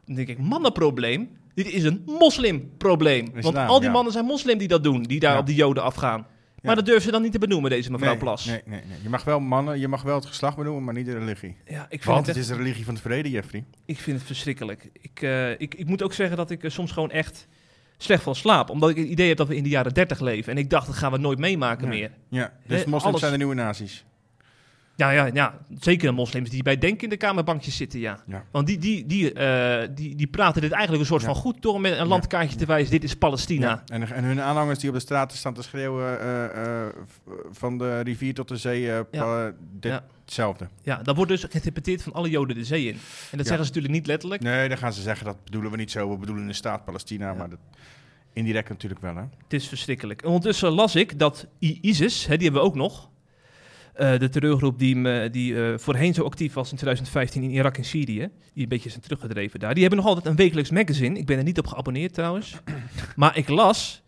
Dan 0.09 0.17
denk 0.17 0.29
ik, 0.29 0.39
mannenprobleem? 0.39 1.29
Dit 1.55 1.67
is 1.73 1.85
een 1.85 2.03
moslimprobleem. 2.07 3.29
Want 3.41 3.57
al 3.57 3.79
die 3.79 3.87
ja. 3.89 3.95
mannen 3.95 4.13
zijn 4.13 4.25
moslim 4.25 4.59
die 4.59 4.69
dat 4.69 4.83
doen, 4.83 5.03
die 5.03 5.21
daar 5.21 5.33
Ja. 5.33 5.39
op 5.39 5.47
die 5.47 5.55
joden 5.55 5.83
afgaan. 5.83 6.27
Maar 6.63 6.75
dat 6.77 6.85
durven 6.85 7.03
ze 7.03 7.11
dan 7.11 7.23
niet 7.23 7.33
te 7.33 7.39
benoemen, 7.39 7.71
deze 7.71 7.91
mevrouw 7.91 8.11
nee, 8.11 8.19
Plas. 8.19 8.45
Nee, 8.45 8.61
nee, 8.67 8.81
nee. 8.89 8.99
Je 9.03 9.09
mag 9.09 9.25
wel 9.25 9.41
mannen, 9.41 9.79
je 9.81 9.89
mag 9.89 10.03
wel 10.03 10.15
het 10.15 10.27
geslacht 10.27 10.57
benoemen, 10.57 10.85
maar 10.85 10.95
niet 10.95 11.07
de 11.07 11.19
religie. 11.19 11.57
Ja, 11.67 11.83
ik 11.83 11.89
vind 11.89 12.05
Want 12.05 12.19
het 12.27 12.29
echt- 12.29 12.39
is 12.39 12.47
de 12.47 12.57
religie 12.57 12.85
van 12.85 12.95
het 12.95 13.03
vrede, 13.03 13.31
Jeffrey. 13.31 13.65
Ik 13.85 13.99
vind 13.99 14.17
het 14.19 14.27
verschrikkelijk. 14.27 14.89
Ik, 14.93 15.23
eh, 15.23 15.51
ik, 15.51 15.75
ik 15.75 15.87
moet 15.87 16.03
ook 16.03 16.13
zeggen 16.13 16.37
dat 16.37 16.51
ik 16.51 16.65
er 16.65 16.71
soms 16.71 16.93
gewoon 16.93 17.11
echt 17.11 17.47
slecht 17.97 18.23
van 18.23 18.35
slaap. 18.35 18.71
Omdat 18.71 18.91
ik 18.91 18.97
het 18.97 19.07
idee 19.09 19.29
heb 19.29 19.37
dat 19.37 19.49
we 19.49 19.57
in 19.57 19.63
de 19.63 19.69
jaren 19.69 19.95
30 19.95 20.21
leven. 20.21 20.53
En 20.53 20.59
ik 20.59 20.71
dacht, 20.71 20.87
dat 20.87 20.97
gaan 20.97 21.13
we 21.13 21.19
nooit 21.19 21.39
meemaken 21.39 21.89
Nee. 21.89 21.99
meer. 22.01 22.11
Ja, 22.29 22.53
dus 22.67 22.81
Eh, 22.81 22.87
moslims 22.87 23.05
alles- 23.05 23.21
zijn 23.21 23.33
de 23.33 23.39
nieuwe 23.39 23.55
nazi's. 23.55 24.05
Ja, 24.99 25.11
ja, 25.11 25.31
ja, 25.33 25.59
zeker 25.81 26.09
de 26.09 26.15
moslims 26.15 26.50
die 26.50 26.62
bij 26.62 26.79
Denk 26.79 27.03
in 27.03 27.09
de 27.09 27.17
kamerbankjes 27.17 27.77
zitten, 27.77 28.00
ja. 28.00 28.23
Ja. 28.27 28.45
Want 28.50 28.67
die, 28.67 28.79
die, 28.79 29.06
die, 29.06 29.33
eh, 29.33 29.89
die, 29.95 30.15
die 30.15 30.27
praten 30.27 30.61
dit 30.61 30.71
eigenlijk 30.71 31.03
een 31.03 31.09
soort 31.09 31.21
Ja. 31.23 31.27
van 31.27 31.37
goed 31.37 31.62
door 31.62 31.81
met 31.81 31.99
een 31.99 32.06
landkaartje 32.06 32.59
te 32.59 32.67
wijzen. 32.67 32.91
Dit 32.91 33.05
is 33.05 33.17
Palestina. 33.17 33.83
En, 33.87 34.12
en 34.12 34.25
hun 34.25 34.41
aanhangers 34.41 34.79
die 34.79 34.89
op 34.89 34.95
de 34.95 35.00
straten 35.00 35.37
staan 35.39 35.55
te 35.55 35.62
schreeuwen 35.62 36.21
eh, 36.21 36.85
eh, 36.85 36.87
van 37.50 37.79
de 37.79 38.00
rivier 38.00 38.35
tot 38.35 38.49
de 38.49 38.56
zee, 38.56 38.91
dit- 39.81 40.00
hetzelfde. 40.25 40.69
Ja, 40.83 40.97
dat 41.03 41.17
wordt 41.17 41.31
dus 41.31 41.45
geïnterpreteerd 41.45 42.03
van 42.03 42.12
alle 42.12 42.31
joden 42.31 42.56
de 42.56 42.65
zee 42.65 42.87
in. 42.87 42.99
En 43.31 43.39
dat 43.39 43.47
zeggen 43.47 43.65
ze 43.65 43.71
natuurlijk 43.71 43.95
niet 43.95 44.06
letterlijk. 44.06 44.43
Nee, 44.43 44.69
dan 44.69 44.79
gaan 44.79 44.93
ze 44.93 45.03
zeggen, 45.03 45.27
dat 45.27 45.45
bedoelen 45.45 45.71
we 45.71 45.77
niet 45.77 45.91
zo. 45.91 46.11
We 46.11 46.17
bedoelen 46.19 46.47
de 46.47 46.53
staat 46.53 46.85
Palestina, 46.85 47.35
maar 47.35 47.49
dat, 47.50 47.59
indirect 48.33 48.69
natuurlijk 48.69 49.00
wel, 49.00 49.15
hè? 49.17 49.23
Het 49.23 49.53
is 49.53 49.69
verschrikkelijk. 49.69 50.23
En 50.23 50.29
ondertussen 50.29 50.71
las 50.71 50.95
ik 50.95 51.19
dat 51.19 51.47
ISIS, 51.59 52.27
hè, 52.27 52.35
die 52.37 52.45
hebben 52.45 52.62
we 52.62 52.69
ook 52.69 52.75
nog. 52.75 53.09
Eh, 53.99 54.19
de 54.19 54.28
terreurgroep 54.28 54.78
die, 54.78 54.97
me- 54.97 55.28
die 55.31 55.62
eh, 55.64 55.78
voorheen 55.78 56.14
zo 56.14 56.25
actief 56.25 56.52
was 56.52 56.71
in 56.71 56.76
2015 56.76 57.43
in 57.43 57.50
Irak 57.50 57.76
en 57.76 57.85
Syrië. 57.85 58.28
Die 58.55 58.62
een 58.62 58.69
beetje 58.69 58.88
zijn 58.90 59.02
teruggedreven 59.02 59.61
daar. 59.61 59.73
Die 59.73 59.81
hebben 59.83 59.99
nog 60.00 60.09
altijd 60.09 60.26
een 60.26 60.37
wekelijks 60.37 60.71
magazine. 60.71 61.19
Ik 61.19 61.26
ben 61.26 61.38
er 61.38 61.43
niet 61.45 61.59
op 61.59 61.67
geabonneerd 61.67 62.14
trouwens. 62.14 62.57
maar 63.17 63.37
ik 63.37 63.49
las 63.49 64.02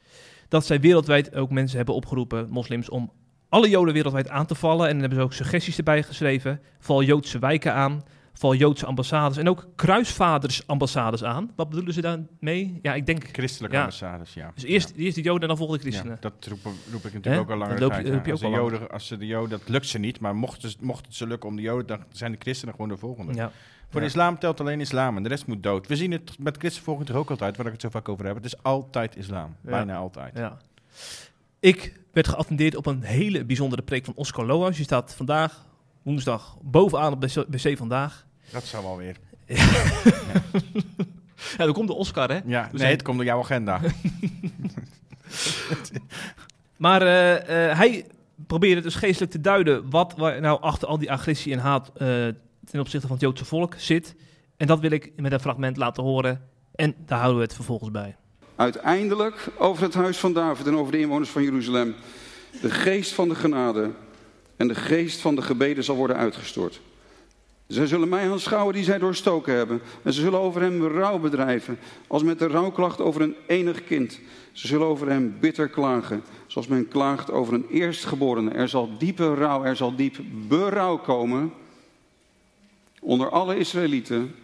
dat 0.49 0.67
zij 0.67 0.81
wereldwijd 0.81 1.35
ook 1.35 1.51
mensen 1.51 1.77
hebben 1.77 1.95
opgeroepen, 1.95 2.47
moslims, 2.51 2.89
om 2.89 3.13
alle 3.49 3.69
Joden 3.69 3.95
wereldwijd 3.95 4.29
aan 4.29 4.47
te 4.47 4.55
vallen. 4.55 4.87
En 4.87 4.91
dan 4.93 5.01
hebben 5.01 5.19
ze 5.19 5.25
ook 5.25 5.33
suggesties 5.33 5.77
erbij 5.79 6.03
geschreven. 6.03 6.61
Val 6.79 7.03
Joodse 7.03 7.39
wijken 7.39 7.75
aan. 7.75 8.03
Val 8.41 8.55
Joodse 8.55 8.87
ambassades 8.87 9.37
en 9.37 9.49
ook 9.49 9.67
kruisvadersambassades 9.77 11.25
aan. 11.25 11.51
Wat 11.57 11.69
bedoelen 11.69 11.95
ze 11.95 12.01
daarmee? 12.01 12.79
Ja, 12.83 12.95
ik 12.95 13.07
denk... 13.07 13.25
Christelijke 13.33 13.77
Ja. 13.77 13.83
ambassades, 13.83 14.35
ja. 14.35 14.51
Dus 14.55 14.65
eerst, 14.65 14.93
eerst 14.97 15.15
de 15.15 15.23
Joden 15.23 15.43
en 15.43 15.49
dan 15.49 15.57
volgen 15.57 15.79
de 15.79 15.85
Ja, 15.85 15.91
christenen. 15.91 16.17
dat 16.21 16.33
roep, 16.49 16.59
roep 16.93 17.05
ik 17.05 17.13
natuurlijk 17.13 17.43
ook 17.43 17.51
al 17.51 17.57
langer 17.57 17.73
Dat 17.81 17.81
loop 17.89 17.99
je- 17.99 18.11
tijd. 18.11 18.25
je 18.27 18.33
als, 18.33 18.43
al 18.43 18.51
Joden, 18.51 18.91
als 18.91 19.07
ze 19.07 19.17
de 19.17 19.27
Joden, 19.27 19.51
dat 19.59 19.69
lukt 19.69 19.87
ze 19.87 19.99
niet, 19.99 20.21
maar 20.21 20.37
mochten, 20.37 20.71
ze- 20.71 20.77
mocht 20.81 21.07
het 21.07 21.15
ze 21.15 21.27
lukken 21.27 21.49
om 21.49 21.57
de 21.57 21.63
Joden, 21.63 21.87
dan 21.87 22.05
zijn 22.13 22.33
de 22.33 22.39
christenen 22.41 22.75
gewoon 22.75 22.89
de 22.91 22.97
volgende. 22.97 23.35
Ja. 23.35 23.51
Voor 23.89 24.01
Ja. 24.01 24.07
de 24.07 24.13
islam 24.13 24.39
telt 24.39 24.61
alleen 24.61 24.81
islam 24.81 25.17
en 25.17 25.23
de 25.23 25.29
rest 25.29 25.47
moet 25.47 25.63
dood. 25.63 25.87
We 25.87 25.97
zien 25.97 26.11
het 26.11 26.39
met 26.39 26.57
christenvolging 26.57 27.07
toch 27.09 27.17
ook 27.17 27.31
altijd, 27.31 27.57
waar 27.57 27.67
ik 27.67 27.73
het 27.73 27.81
zo 27.81 27.89
vaak 27.89 28.09
over 28.09 28.27
heb. 28.27 28.35
Het 28.37 28.45
is 28.45 28.63
altijd 28.63 29.17
islam, 29.17 29.57
Ja. 29.65 29.71
bijna 29.71 29.97
altijd. 29.97 30.39
Ja. 30.39 30.57
Ik 31.61 32.01
werd 32.13 32.29
geattendeerd 32.29 32.77
op 32.77 32.87
een 32.87 33.03
hele 33.03 33.45
bijzondere 33.45 33.83
preek 33.83 34.05
van 34.05 34.15
Oscar 34.17 34.47
Loas. 34.47 34.77
Die 34.77 34.85
staat 34.85 35.15
vandaag, 35.15 35.67
woensdag, 36.03 36.57
bovenaan 36.63 37.13
op 37.13 37.21
BC 37.49 37.77
Vandaag. 37.77 38.27
Dat 38.53 38.65
zou 38.65 38.85
wel 38.85 38.97
weer. 38.97 39.17
Ja, 41.59 41.65
dan 41.65 41.73
komt 41.73 41.89
de 41.89 41.95
Oscar, 41.95 42.29
hè? 42.29 42.41
Ja, 42.45 42.61
nee, 42.63 42.71
zijn- 42.81 42.91
het 42.91 43.03
komt 43.03 43.17
door 43.17 43.27
jouw 43.27 43.39
agenda. 43.41 43.81
Maar 46.77 47.03
eh, 47.03 47.71
eh, 47.71 47.77
hij 47.79 48.07
probeerde 48.47 48.81
dus 48.81 48.95
geestelijk 48.95 49.33
te 49.33 49.41
duiden 49.41 49.91
wat 49.91 50.15
waar 50.17 50.41
nou 50.41 50.61
achter 50.61 50.89
al 50.89 50.99
die 50.99 51.13
agressie 51.13 51.53
en 51.53 51.59
haat 51.59 51.89
eh, 51.89 52.07
ten 52.65 52.81
opzichte 52.81 53.07
van 53.07 53.17
het 53.17 53.21
Joodse 53.25 53.45
volk 53.45 53.75
zit. 53.77 54.15
En 54.57 54.67
dat 54.67 54.81
wil 54.81 54.91
ik 54.91 55.13
met 55.17 55.33
een 55.33 55.41
fragment 55.41 55.77
laten 55.77 56.03
horen. 56.03 56.41
En 56.75 56.95
daar 57.07 57.19
houden 57.19 57.39
we 57.39 57.45
het 57.45 57.55
vervolgens 57.55 57.91
bij. 57.91 58.17
Uiteindelijk 58.57 59.49
over 59.59 59.83
het 59.83 59.95
huis 59.95 60.17
van 60.19 60.33
David 60.33 60.67
en 60.67 60.77
over 60.77 60.93
de 60.93 60.99
inwoners 60.99 61.31
van 61.31 61.43
Jeruzalem. 61.43 61.95
De 62.61 62.71
geest 62.71 63.13
van 63.13 63.29
de 63.29 63.35
genade 63.35 63.91
en 64.57 64.69
de 64.69 64.75
geest 64.75 65.21
van 65.21 65.35
de 65.35 65.43
gebeden 65.43 65.85
zal 65.85 65.97
worden 65.97 66.17
uitgestort. 66.17 66.81
Zij 67.71 67.87
zullen 67.87 68.09
mij 68.09 68.31
aanschouwen 68.31 68.75
die 68.75 68.85
zij 68.85 68.99
doorstoken 68.99 69.55
hebben. 69.55 69.83
En 70.03 70.13
ze 70.13 70.21
zullen 70.21 70.41
over 70.41 70.61
hem 70.61 70.87
rouw 70.87 71.19
bedrijven, 71.19 71.79
als 72.07 72.23
met 72.23 72.39
de 72.39 72.47
rouwklacht 72.47 73.01
over 73.01 73.21
een 73.21 73.37
enig 73.47 73.85
kind. 73.85 74.21
Ze 74.53 74.67
zullen 74.67 74.87
over 74.87 75.09
hem 75.09 75.37
bitter 75.41 75.69
klagen, 75.69 76.23
zoals 76.47 76.67
men 76.67 76.89
klaagt 76.89 77.31
over 77.31 77.55
een 77.55 77.67
eerstgeborene. 77.71 78.51
Er 78.51 78.69
zal 78.69 78.99
diepe 78.99 79.35
rouw, 79.35 79.65
er 79.65 79.77
zal 79.77 79.97
diep 79.97 80.17
berouw 80.49 80.99
komen 80.99 81.53
onder 83.01 83.31
alle 83.31 83.57
Israëlieten. 83.57 84.35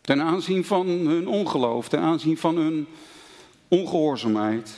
Ten 0.00 0.22
aanzien 0.22 0.64
van 0.64 0.86
hun 0.86 1.28
ongeloof, 1.28 1.88
ten 1.88 2.00
aanzien 2.00 2.38
van 2.38 2.56
hun 2.56 2.86
ongehoorzaamheid. 3.68 4.74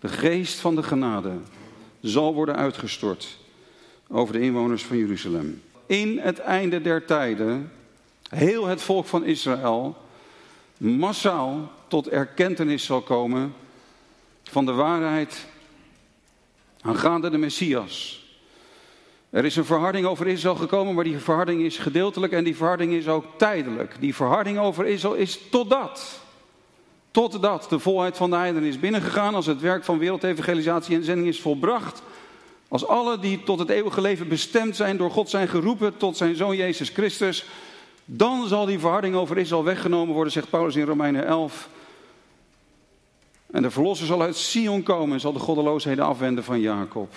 De 0.00 0.08
geest 0.08 0.58
van 0.58 0.74
de 0.74 0.82
genade 0.82 1.32
zal 2.00 2.34
worden 2.34 2.56
uitgestort 2.56 3.44
over 4.08 4.32
de 4.32 4.40
inwoners 4.40 4.84
van 4.84 4.96
Jeruzalem. 4.96 5.62
In 5.86 6.18
het 6.18 6.38
einde 6.38 6.80
der 6.80 7.04
tijden, 7.04 7.72
heel 8.28 8.66
het 8.66 8.82
volk 8.82 9.06
van 9.06 9.24
Israël 9.24 9.96
massaal 10.76 11.72
tot 11.88 12.08
erkentenis 12.08 12.84
zal 12.84 13.00
komen 13.00 13.54
van 14.42 14.66
de 14.66 14.72
waarheid 14.72 15.46
aangaande 16.80 17.30
de 17.30 17.38
Messias. 17.38 18.24
Er 19.30 19.44
is 19.44 19.56
een 19.56 19.64
verharding 19.64 20.06
over 20.06 20.26
Israël 20.26 20.54
gekomen, 20.54 20.94
maar 20.94 21.04
die 21.04 21.18
verharding 21.18 21.62
is 21.62 21.78
gedeeltelijk 21.78 22.32
en 22.32 22.44
die 22.44 22.56
verharding 22.56 22.92
is 22.92 23.08
ook 23.08 23.24
tijdelijk. 23.36 23.96
Die 24.00 24.14
verharding 24.14 24.58
over 24.58 24.86
Israël 24.86 25.14
is 25.14 25.40
totdat, 25.50 26.20
totdat 27.10 27.66
de 27.68 27.78
volheid 27.78 28.16
van 28.16 28.30
de 28.30 28.36
heidenen 28.36 28.68
is 28.68 28.80
binnengegaan, 28.80 29.34
als 29.34 29.46
het 29.46 29.60
werk 29.60 29.84
van 29.84 29.98
wereldevangelisatie 29.98 30.96
en 30.96 31.04
zending 31.04 31.28
is 31.28 31.40
volbracht. 31.40 32.02
Als 32.68 32.86
alle 32.86 33.18
die 33.18 33.42
tot 33.42 33.58
het 33.58 33.68
eeuwige 33.68 34.00
leven 34.00 34.28
bestemd 34.28 34.76
zijn, 34.76 34.96
door 34.96 35.10
God 35.10 35.30
zijn 35.30 35.48
geroepen 35.48 35.96
tot 35.96 36.16
zijn 36.16 36.36
zoon 36.36 36.56
Jezus 36.56 36.88
Christus, 36.88 37.44
dan 38.04 38.48
zal 38.48 38.66
die 38.66 38.78
verharding 38.78 39.14
over 39.14 39.38
Israël 39.38 39.64
weggenomen 39.64 40.14
worden, 40.14 40.32
zegt 40.32 40.50
Paulus 40.50 40.76
in 40.76 40.86
Romeinen 40.86 41.26
11. 41.26 41.68
En 43.46 43.62
de 43.62 43.70
verlosser 43.70 44.06
zal 44.06 44.22
uit 44.22 44.36
Sion 44.36 44.82
komen 44.82 45.14
en 45.14 45.20
zal 45.20 45.32
de 45.32 45.38
goddeloosheden 45.38 46.04
afwenden 46.04 46.44
van 46.44 46.60
Jacob. 46.60 47.14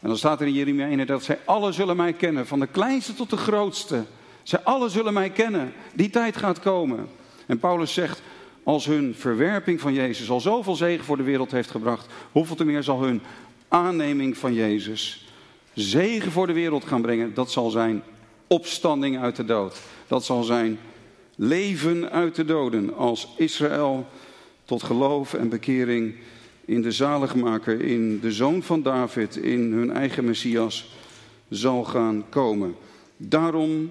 En 0.00 0.08
dan 0.08 0.16
staat 0.16 0.40
er 0.40 0.46
in 0.46 0.52
Jeremia 0.52 0.86
1 0.86 1.06
dat 1.06 1.22
zij 1.22 1.38
alle 1.44 1.72
zullen 1.72 1.96
mij 1.96 2.12
kennen, 2.12 2.46
van 2.46 2.60
de 2.60 2.66
kleinste 2.66 3.14
tot 3.14 3.30
de 3.30 3.36
grootste. 3.36 4.04
Zij 4.42 4.60
alle 4.62 4.88
zullen 4.88 5.12
mij 5.12 5.30
kennen. 5.30 5.72
Die 5.92 6.10
tijd 6.10 6.36
gaat 6.36 6.60
komen. 6.60 7.08
En 7.46 7.58
Paulus 7.58 7.92
zegt, 7.92 8.22
als 8.62 8.86
hun 8.86 9.14
verwerping 9.18 9.80
van 9.80 9.92
Jezus 9.92 10.30
al 10.30 10.40
zoveel 10.40 10.74
zegen 10.74 11.04
voor 11.04 11.16
de 11.16 11.22
wereld 11.22 11.50
heeft 11.50 11.70
gebracht, 11.70 12.06
hoeveel 12.32 12.56
te 12.56 12.64
meer 12.64 12.82
zal 12.82 13.02
hun 13.02 13.22
aanneming 13.70 14.36
van 14.36 14.54
Jezus 14.54 15.26
zegen 15.74 16.32
voor 16.32 16.46
de 16.46 16.52
wereld 16.52 16.84
gaan 16.84 17.02
brengen. 17.02 17.34
Dat 17.34 17.50
zal 17.50 17.70
zijn 17.70 18.02
opstanding 18.46 19.18
uit 19.18 19.36
de 19.36 19.44
dood. 19.44 19.80
Dat 20.06 20.24
zal 20.24 20.42
zijn 20.42 20.78
leven 21.36 22.10
uit 22.10 22.34
de 22.34 22.44
doden 22.44 22.94
als 22.96 23.28
Israël 23.36 24.06
tot 24.64 24.82
geloof 24.82 25.34
en 25.34 25.48
bekering 25.48 26.14
in 26.64 26.82
de 26.82 26.92
zaligmaker, 26.92 27.80
in 27.80 28.20
de 28.20 28.32
zoon 28.32 28.62
van 28.62 28.82
David, 28.82 29.36
in 29.36 29.72
hun 29.72 29.90
eigen 29.90 30.24
Messias 30.24 30.94
zal 31.48 31.84
gaan 31.84 32.24
komen. 32.28 32.74
Daarom, 33.16 33.90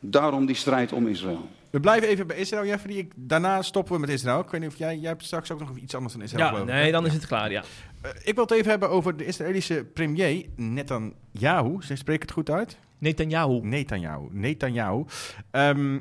daarom 0.00 0.46
die 0.46 0.56
strijd 0.56 0.92
om 0.92 1.06
Israël. 1.06 1.48
We 1.74 1.80
blijven 1.80 2.08
even 2.08 2.26
bij 2.26 2.36
Israël, 2.36 2.66
Jeffrey. 2.66 2.94
Ik, 2.94 3.12
daarna 3.16 3.62
stoppen 3.62 3.94
we 3.94 4.00
met 4.00 4.08
Israël. 4.08 4.40
Ik 4.40 4.50
weet 4.50 4.60
niet 4.60 4.70
of 4.70 4.76
jij, 4.76 4.96
jij 4.98 5.08
hebt 5.08 5.24
straks 5.24 5.50
ook 5.50 5.58
nog 5.60 5.76
iets 5.76 5.94
anders 5.94 6.12
dan 6.14 6.22
Israël. 6.22 6.44
Ja, 6.44 6.50
geloof 6.50 6.66
nee, 6.66 6.84
hè? 6.84 6.90
dan 6.90 7.06
is 7.06 7.12
het 7.12 7.26
klaar, 7.26 7.50
ja. 7.50 7.62
Eh, 8.02 8.10
ik 8.24 8.34
wil 8.34 8.44
het 8.44 8.52
even 8.52 8.70
hebben 8.70 8.90
over 8.90 9.16
de 9.16 9.24
Israëlische 9.26 9.84
premier 9.94 10.44
Netanyahu. 10.56 11.82
Ze 11.82 11.96
spreek 11.96 12.14
ik 12.16 12.22
het 12.22 12.30
goed 12.30 12.50
uit? 12.50 12.76
Netanyahu. 12.98 13.60
Netanyahu. 13.62 14.26
Netanyahu. 14.30 15.04
Ehm, 15.50 15.98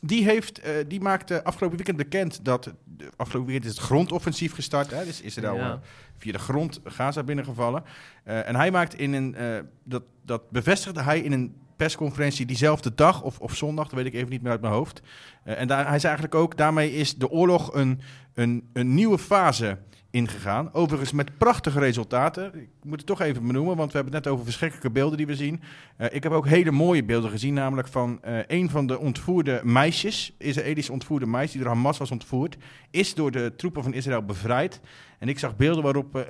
die, 0.00 0.24
heeft, 0.24 0.58
eh, 0.60 0.72
die 0.88 1.00
maakte 1.00 1.44
afgelopen 1.44 1.76
weekend 1.76 1.96
bekend 1.96 2.44
dat... 2.44 2.64
de- 2.64 3.10
Afgelopen 3.16 3.50
weekend 3.52 3.70
is 3.72 3.78
het 3.78 3.86
grondoffensief 3.86 4.54
gestart. 4.54 4.90
Hè? 4.90 5.04
Dus 5.04 5.20
Israël 5.20 5.56
Ja. 5.56 5.70
eh, 5.72 5.78
via 6.16 6.32
de 6.32 6.38
grond 6.38 6.80
Gaza 6.84 7.22
binnengevallen. 7.22 7.82
En 8.24 8.56
hij 8.56 8.70
maakt 8.70 8.94
in 8.94 9.12
een... 9.12 9.36
dat, 9.84 10.02
dat 10.24 10.50
bevestigde 10.50 11.02
hij 11.02 11.20
in 11.20 11.32
een 11.32 11.54
persconferentie 11.78 12.46
diezelfde 12.46 12.94
dag 12.94 13.22
of, 13.22 13.38
of 13.38 13.56
zondag, 13.56 13.88
dat 13.88 13.94
weet 13.94 14.06
ik 14.06 14.14
even 14.14 14.30
niet 14.30 14.42
meer 14.42 14.50
uit 14.50 14.60
mijn 14.60 14.72
hoofd. 14.72 15.02
Eh, 15.44 15.60
en 15.60 15.68
daar, 15.68 15.88
hij 15.88 15.98
zei 15.98 16.14
eigenlijk 16.14 16.34
ook, 16.34 16.56
daarmee 16.56 16.92
is 16.94 17.16
de 17.16 17.30
oorlog 17.30 17.74
een, 17.74 18.00
een, 18.34 18.68
een 18.72 18.94
nieuwe 18.94 19.18
fase 19.18 19.78
ingegaan. 20.10 20.72
Overigens 20.72 21.12
met 21.12 21.38
prachtige 21.38 21.78
resultaten. 21.78 22.54
Ik 22.54 22.68
moet 22.82 22.98
het 22.98 23.06
toch 23.06 23.20
even 23.20 23.46
benoemen, 23.46 23.76
want 23.76 23.92
we 23.92 23.96
hebben 23.96 24.14
het 24.14 24.24
net 24.24 24.32
over 24.32 24.44
verschrikkelijke 24.44 24.90
beelden 24.90 25.16
die 25.16 25.26
we 25.26 25.34
zien. 25.34 25.60
Eh, 25.96 26.06
ik 26.10 26.22
heb 26.22 26.32
ook 26.32 26.48
hele 26.48 26.70
mooie 26.70 27.04
beelden 27.04 27.30
gezien, 27.30 27.54
namelijk 27.54 27.88
van 27.88 28.22
eh, 28.22 28.38
een 28.46 28.70
van 28.70 28.86
de 28.86 28.98
ontvoerde 28.98 29.60
meisjes, 29.64 30.34
Israëlische 30.38 30.92
ontvoerde 30.92 31.26
meisje, 31.26 31.52
die 31.52 31.62
door 31.62 31.72
Hamas 31.74 31.98
was 31.98 32.10
ontvoerd, 32.10 32.56
is 32.90 33.14
door 33.14 33.30
de 33.30 33.52
troepen 33.56 33.82
van 33.82 33.94
Israël 33.94 34.24
bevrijd. 34.24 34.80
En 35.18 35.28
ik 35.28 35.38
zag 35.38 35.56
beelden 35.56 35.82
waarop, 35.82 36.26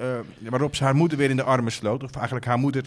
waarop 0.49 0.75
ze 0.75 0.85
haar 0.85 0.97
moeder 0.97 1.19
weer 1.19 1.31
in 1.31 1.37
de 1.37 1.43
armen 1.43 1.73
sloot. 1.73 2.03
Of 2.03 2.15
eigenlijk 2.15 2.47
haar 2.47 2.59
moeder, 2.59 2.85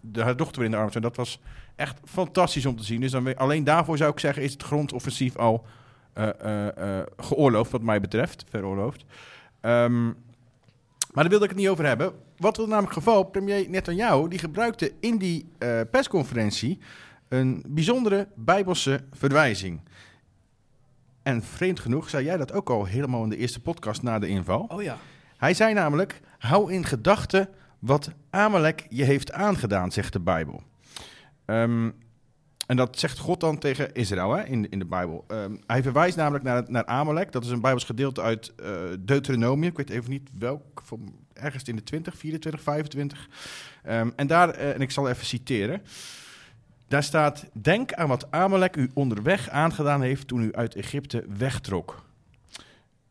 de, 0.00 0.22
haar 0.22 0.36
dochter 0.36 0.56
weer 0.56 0.64
in 0.64 0.70
de 0.70 0.76
armen 0.76 0.92
sloot. 0.92 1.04
Dat 1.04 1.16
was 1.16 1.40
echt 1.76 2.00
fantastisch 2.04 2.66
om 2.66 2.76
te 2.76 2.84
zien. 2.84 3.00
Dus 3.00 3.10
dan, 3.10 3.24
weer- 3.24 3.36
alleen 3.36 3.64
daarvoor 3.64 3.96
zou 3.96 4.10
ik 4.12 4.18
zeggen, 4.18 4.42
is 4.42 4.52
het 4.52 4.62
grondoffensief 4.62 5.36
al 5.36 5.66
eh, 6.12 6.28
eh, 6.40 6.98
eh, 7.00 7.06
geoorloofd, 7.16 7.70
wat 7.70 7.82
mij 7.82 8.00
betreft. 8.00 8.44
Veroorloofd. 8.48 9.04
Ehm, 9.60 10.04
maar 10.04 11.24
daar 11.24 11.28
wilde 11.28 11.44
ik 11.44 11.50
het 11.50 11.58
niet 11.58 11.68
over 11.68 11.86
hebben. 11.86 12.12
Wat 12.36 12.56
was 12.56 12.66
namelijk 12.66 12.92
geval? 12.92 13.22
Premier 13.24 13.70
Netanyahu 13.70 14.28
die 14.28 14.38
gebruikte 14.38 14.92
in 15.00 15.18
die 15.18 15.48
persconferentie 15.90 16.78
een 17.28 17.64
bijzondere 17.66 18.28
bijbelse 18.34 19.04
verwijzing. 19.12 19.80
En 21.22 21.42
vreemd 21.42 21.80
genoeg 21.80 22.08
zei 22.08 22.24
jij 22.24 22.36
dat 22.36 22.52
ook 22.52 22.70
al 22.70 22.84
helemaal 22.84 23.22
in 23.22 23.28
de 23.28 23.36
eerste 23.36 23.60
podcast 23.60 24.02
na 24.02 24.18
de 24.18 24.28
inval. 24.28 24.66
Oh 24.68 24.82
ja. 24.82 24.96
Hij 25.36 25.54
zei 25.54 25.74
namelijk: 25.74 26.20
hou 26.38 26.72
in 26.72 26.84
gedachten 26.84 27.48
wat 27.78 28.10
Amalek 28.30 28.86
je 28.88 29.04
heeft 29.04 29.32
aangedaan, 29.32 29.92
zegt 29.92 30.12
de 30.12 30.20
Bijbel. 30.20 30.62
Ehm, 31.46 31.90
en 32.66 32.76
dat 32.76 32.98
zegt 32.98 33.18
God 33.18 33.40
dan 33.40 33.58
tegen 33.58 33.94
Israël 33.94 34.32
hè, 34.32 34.44
in, 34.44 34.70
in 34.70 34.78
de 34.78 34.84
Bijbel. 34.84 35.24
Ehm, 35.28 35.56
hij 35.66 35.82
verwijst 35.82 36.16
namelijk 36.16 36.44
naar, 36.44 36.64
naar 36.66 36.84
Amalek. 36.84 37.32
Dat 37.32 37.44
is 37.44 37.50
een 37.50 37.60
Bijbels 37.60 37.84
gedeelte 37.84 38.22
uit 38.22 38.52
eh 38.56 38.68
Deuteronomium. 39.00 39.70
Ik 39.70 39.76
weet 39.76 39.90
even 39.90 40.10
niet 40.10 40.30
welk, 40.38 40.82
ergens 41.32 41.62
in 41.62 41.76
de 41.76 41.82
20, 41.82 42.16
24, 42.16 42.62
25. 42.62 43.28
Ehm, 43.82 44.10
en 44.16 44.26
daar, 44.26 44.50
eh, 44.50 44.74
en 44.74 44.80
ik 44.80 44.90
zal 44.90 45.08
even 45.08 45.26
citeren. 45.26 45.82
Daar 46.88 47.02
staat: 47.02 47.46
Denk 47.52 47.92
aan 47.92 48.08
wat 48.08 48.30
Amalek 48.30 48.76
u 48.76 48.90
onderweg 48.94 49.48
aangedaan 49.48 50.02
heeft 50.02 50.28
toen 50.28 50.42
u 50.42 50.52
uit 50.52 50.74
Egypte 50.74 51.24
wegtrok. 51.28 52.05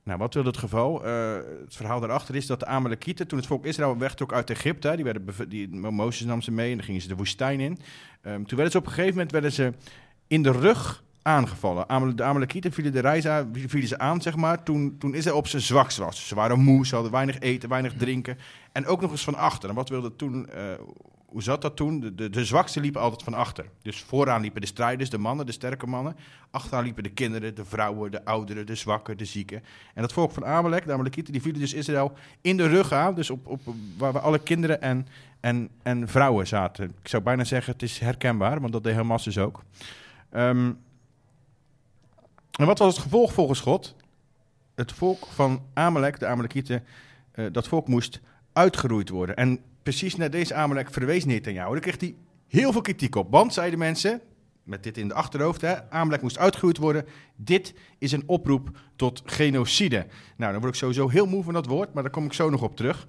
Nou, 0.06 0.20
wat 0.20 0.34
wil 0.34 0.46
het 0.46 0.58
geval? 0.58 1.06
Eh, 1.06 1.34
het 1.62 1.76
verhaal 1.76 2.00
daarachter 2.00 2.36
is 2.36 2.46
dat 2.46 2.60
de 2.60 2.66
Amalekieten, 2.66 3.28
toen 3.28 3.38
het 3.38 3.48
volk 3.48 3.66
Israël 3.66 3.98
wegtrok 3.98 4.34
uit 4.34 4.50
Egypte, 4.50 4.96
die 4.96 5.04
werden 5.04 5.50
die, 5.50 5.76
Mozes 5.76 6.28
nam 6.28 6.42
ze 6.42 6.52
mee 6.52 6.72
en 6.72 6.78
dan 6.78 6.86
gingen 6.86 7.02
ze 7.02 7.08
de 7.08 7.16
woestijn 7.16 7.60
in. 7.60 7.80
Ehm, 8.22 8.44
toen 8.44 8.58
werden 8.58 8.72
ze 8.72 8.78
op 8.78 8.86
een 8.86 8.92
gegeven 8.92 9.14
moment 9.14 9.32
werden 9.32 9.52
ze 9.52 9.74
in 10.28 10.44
de 10.44 10.52
rug 10.52 11.04
aangevallen. 11.22 12.16
De 12.16 12.24
Amalekieten 12.24 12.72
vielen 12.72 12.92
de 12.92 13.00
reis 13.00 13.28
aan, 13.28 13.50
vielen 13.68 13.88
ze 13.88 14.00
aan, 14.00 14.22
zeg 14.22 14.36
maar, 14.36 14.64
toen, 14.64 14.96
toen 15.00 15.16
Israël 15.16 15.38
op 15.38 15.48
zijn 15.48 15.62
zwakst 15.62 15.98
was. 15.98 16.28
Ze 16.28 16.36
waren 16.36 16.60
moe, 16.60 16.86
ze 16.86 16.94
hadden 16.94 17.12
weinig 17.14 17.40
eten, 17.40 17.70
weinig 17.70 17.94
drinken. 17.94 18.38
En 18.72 18.86
ook 18.86 19.02
nog 19.02 19.12
eens 19.12 19.24
van 19.24 19.36
achter. 19.36 19.70
En 19.70 19.76
wat 19.76 19.90
wilde 19.90 20.16
toen, 20.16 20.50
eh, 20.50 20.64
hoe 21.36 21.44
zat 21.44 21.62
dat 21.62 21.76
toen? 21.76 22.00
De, 22.16 22.30
de, 22.30 22.46
zwakste 22.46 22.80
liepen 22.80 23.02
altijd 23.02 23.24
van 23.24 23.34
achter. 23.34 23.66
Dus 23.82 24.02
vooraan 24.02 24.42
liepen 24.42 24.62
de 24.62 24.68
strijders, 24.68 25.10
de 25.10 25.18
mannen, 25.18 25.46
de 25.46 25.52
sterke 25.52 25.88
mannen. 25.88 26.16
Achteraan 26.52 26.84
liepen 26.84 27.04
de 27.04 27.10
kinderen, 27.10 27.56
de 27.56 27.66
vrouwen, 27.66 28.12
de 28.12 28.26
ouderen, 28.26 28.66
de 28.66 28.76
zwakken, 28.76 29.18
de 29.18 29.26
zieken. 29.26 29.64
En 29.94 30.02
dat 30.02 30.14
volk 30.14 30.32
van 30.32 30.46
Amalek, 30.46 30.86
de 30.86 30.94
Amalekieten, 30.94 31.34
die 31.34 31.42
vielen 31.42 31.60
dus 31.60 31.74
Israël 31.74 32.14
in 32.42 32.58
de 32.58 32.68
rug 32.68 32.92
aan. 32.92 33.16
Dus 33.16 33.30
op, 33.30 33.48
op, 33.48 33.62
waar, 33.98 34.12
waar 34.12 34.22
alle 34.22 34.40
kinderen 34.40 34.82
en, 34.82 35.08
en, 35.40 35.70
en 35.84 36.08
vrouwen 36.08 36.48
zaten. 36.48 36.86
Ik 37.02 37.08
zou 37.08 37.24
bijna 37.24 37.44
zeggen, 37.44 37.74
het 37.74 37.82
is 37.82 38.00
herkenbaar, 38.00 38.62
want 38.62 38.74
dat 38.74 38.84
deed 38.84 38.96
Hamas 38.96 39.24
dus 39.24 39.38
ook. 39.38 39.64
Ehm, 40.30 40.72
en 42.52 42.66
wat 42.66 42.80
was 42.80 42.94
het 42.94 43.04
gevolg 43.04 43.34
volgens 43.34 43.60
God? 43.60 43.96
Het 44.76 44.92
volk 44.92 45.26
van 45.26 45.62
Amalek, 45.74 46.20
de 46.20 46.28
Amalekieten, 46.28 46.84
eh, 47.32 47.46
dat 47.52 47.68
volk 47.68 47.88
moest 47.88 48.22
uitgeroeid 48.54 49.10
worden. 49.10 49.36
En 49.36 49.60
precies 49.86 50.16
naar 50.16 50.30
deze 50.30 50.54
Amalek 50.54 50.94
verwees 50.94 51.26
Netanyahu. 51.26 51.72
Daar 51.72 51.80
kreeg 51.80 52.00
hij 52.00 52.16
heel 52.48 52.72
veel 52.72 52.82
kritiek 52.82 53.16
op. 53.16 53.32
Want, 53.32 53.54
zeiden 53.54 53.80
mensen, 53.80 54.22
met 54.64 54.84
dit 54.84 54.98
in 54.98 55.08
de 55.08 55.14
achterhoofd, 55.14 55.62
hè, 55.62 55.90
Amalek 55.90 56.22
moest 56.22 56.38
uitgeroeid 56.38 56.78
worden. 56.78 57.06
Dit 57.36 57.74
is 57.98 58.12
een 58.12 58.24
oproep 58.26 58.70
tot 58.96 59.22
genocide. 59.26 60.06
Nou, 60.38 60.52
dan 60.52 60.62
word 60.62 60.74
ik 60.74 60.80
sowieso 60.80 61.10
heel 61.10 61.26
moe 61.26 61.44
van 61.44 61.54
dat 61.54 61.66
woord, 61.66 61.94
maar 61.94 62.04
daar 62.04 62.12
kom 62.12 62.26
ik 62.26 62.34
zo 62.34 62.50
nog 62.50 62.62
op 62.62 62.76
terug. 62.76 63.08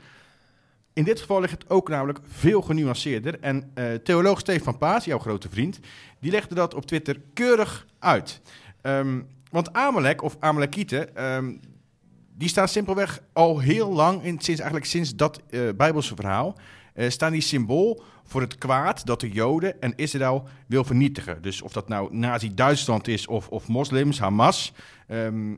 In 0.93 1.05
dit 1.05 1.21
geval 1.21 1.41
ligt 1.41 1.53
het 1.53 1.71
ook 1.71 1.89
namelijk 1.89 2.19
veel 2.23 2.63
genuanceerder. 2.63 3.41
En 3.41 3.71
eh, 3.75 3.95
theoloog 3.95 4.41
Stefan 4.41 4.79
Paas, 4.79 5.05
jouw 5.05 5.19
grote 5.19 5.49
vriend, 5.49 5.81
die 6.21 6.31
legde 6.31 6.55
dat 6.55 6.75
op 6.75 6.87
Twitter 6.87 7.21
keurig 7.35 7.87
uit. 7.99 8.41
Ehm, 8.81 9.21
want 9.51 9.73
Amalek, 9.73 10.23
of 10.23 10.37
Amalekieten, 10.41 11.17
ehm, 11.17 11.53
die 12.39 12.49
staan 12.49 12.69
simpelweg 12.69 13.21
al 13.33 13.59
heel 13.59 13.93
lang, 13.93 14.23
in, 14.23 14.41
sinds, 14.41 14.61
eigenlijk 14.61 14.85
sinds 14.91 15.15
dat 15.15 15.41
eh, 15.51 15.61
Bijbelse 15.77 16.15
verhaal, 16.15 16.59
eh, 16.95 17.11
staan 17.11 17.33
die 17.33 17.41
symbool 17.41 18.03
voor 18.25 18.41
het 18.41 18.59
kwaad 18.59 19.07
dat 19.07 19.21
de 19.21 19.31
Joden 19.31 19.81
en 19.81 19.93
Israël 19.97 20.49
wil 20.67 20.85
vernietigen. 20.85 21.43
Dus 21.43 21.63
of 21.63 21.73
dat 21.73 21.89
nou 21.89 22.17
Nazi-Duitsland 22.17 23.09
is 23.09 23.27
of, 23.27 23.49
of 23.49 23.69
moslims, 23.69 24.19
Hamas, 24.19 24.73
ehm, 25.07 25.55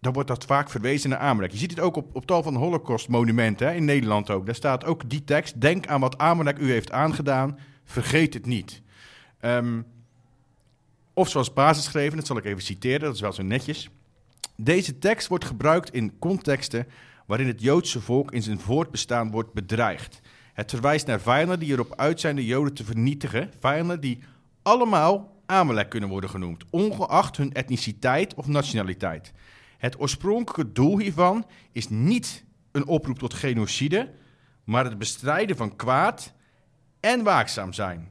dan 0.00 0.12
wordt 0.12 0.28
dat 0.28 0.44
vaak 0.44 0.70
verwezen 0.70 1.10
naar 1.10 1.18
Amalek. 1.18 1.50
Je 1.50 1.58
ziet 1.58 1.70
het 1.70 1.80
ook 1.80 1.96
op, 1.96 2.14
op 2.16 2.26
tal 2.26 2.42
van 2.42 2.54
holocaustmonumenten 2.54 3.74
in 3.74 3.84
Nederland 3.84 4.30
ook. 4.30 4.46
Daar 4.46 4.54
staat 4.54 4.84
ook 4.84 5.10
die 5.10 5.24
tekst, 5.24 5.60
denk 5.60 5.86
aan 5.86 6.00
wat 6.00 6.18
Amalek 6.18 6.58
u 6.58 6.70
heeft 6.70 6.92
aangedaan, 6.92 7.58
vergeet 7.84 8.34
het 8.34 8.46
niet. 8.46 8.82
Ehm, 9.40 9.82
of 11.14 11.28
zoals 11.28 11.52
Basis 11.52 11.92
dat 11.92 12.26
zal 12.26 12.36
ik 12.36 12.44
even 12.44 12.62
citeren, 12.62 13.00
dat 13.00 13.14
is 13.14 13.20
wel 13.20 13.32
zo 13.32 13.42
netjes. 13.42 13.90
Deze 14.62 14.98
tekst 14.98 15.28
wordt 15.28 15.44
gebruikt 15.44 15.92
in 15.92 16.18
contexten 16.18 16.86
waarin 17.26 17.46
het 17.46 17.60
Joodse 17.60 18.00
volk 18.00 18.32
in 18.32 18.42
zijn 18.42 18.60
voortbestaan 18.60 19.30
wordt 19.30 19.52
bedreigd. 19.52 20.20
Het 20.52 20.70
verwijst 20.70 21.06
naar 21.06 21.20
vijanden 21.20 21.58
die 21.58 21.72
erop 21.72 21.94
uit 21.96 22.20
zijn 22.20 22.36
de 22.36 22.44
Joden 22.44 22.74
te 22.74 22.84
vernietigen. 22.84 23.50
Vijanden 23.60 24.00
die 24.00 24.18
allemaal 24.62 25.42
Amalek 25.46 25.88
kunnen 25.88 26.08
worden 26.08 26.30
genoemd, 26.30 26.64
ongeacht 26.70 27.36
hun 27.36 27.52
etniciteit 27.52 28.34
of 28.34 28.46
nationaliteit. 28.46 29.32
Het 29.78 30.00
oorspronkelijke 30.00 30.72
doel 30.72 30.98
hiervan 30.98 31.46
is 31.72 31.88
niet 31.88 32.44
een 32.72 32.86
oproep 32.86 33.18
tot 33.18 33.34
genocide, 33.34 34.10
maar 34.64 34.84
het 34.84 34.98
bestrijden 34.98 35.56
van 35.56 35.76
kwaad 35.76 36.32
en 37.00 37.22
waakzaam 37.22 37.72
zijn. 37.72 38.08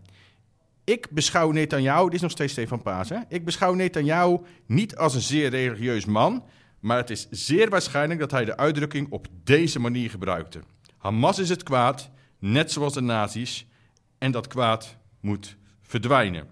Ik 0.89 1.09
beschouw 1.09 1.51
Netanyahu, 1.51 2.03
dit 2.05 2.13
is 2.13 2.21
nog 2.21 2.31
steeds 2.31 2.51
Stefan 2.51 2.81
Paas, 2.81 3.09
hè? 3.09 3.17
ik 3.27 3.45
beschouw 3.45 3.73
Netanyahu 3.73 4.39
niet 4.65 4.95
als 4.95 5.15
een 5.15 5.21
zeer 5.21 5.49
religieus 5.49 6.05
man, 6.05 6.43
maar 6.79 6.97
het 6.97 7.09
is 7.09 7.27
zeer 7.29 7.69
waarschijnlijk 7.69 8.19
dat 8.19 8.31
hij 8.31 8.45
de 8.45 8.57
uitdrukking 8.57 9.11
op 9.11 9.27
deze 9.43 9.79
manier 9.79 10.09
gebruikte. 10.09 10.59
Hamas 10.97 11.39
is 11.39 11.49
het 11.49 11.63
kwaad, 11.63 12.09
net 12.39 12.71
zoals 12.71 12.93
de 12.93 13.01
nazi's, 13.01 13.67
en 14.17 14.31
dat 14.31 14.47
kwaad 14.47 14.97
moet 15.19 15.57
verdwijnen. 15.81 16.47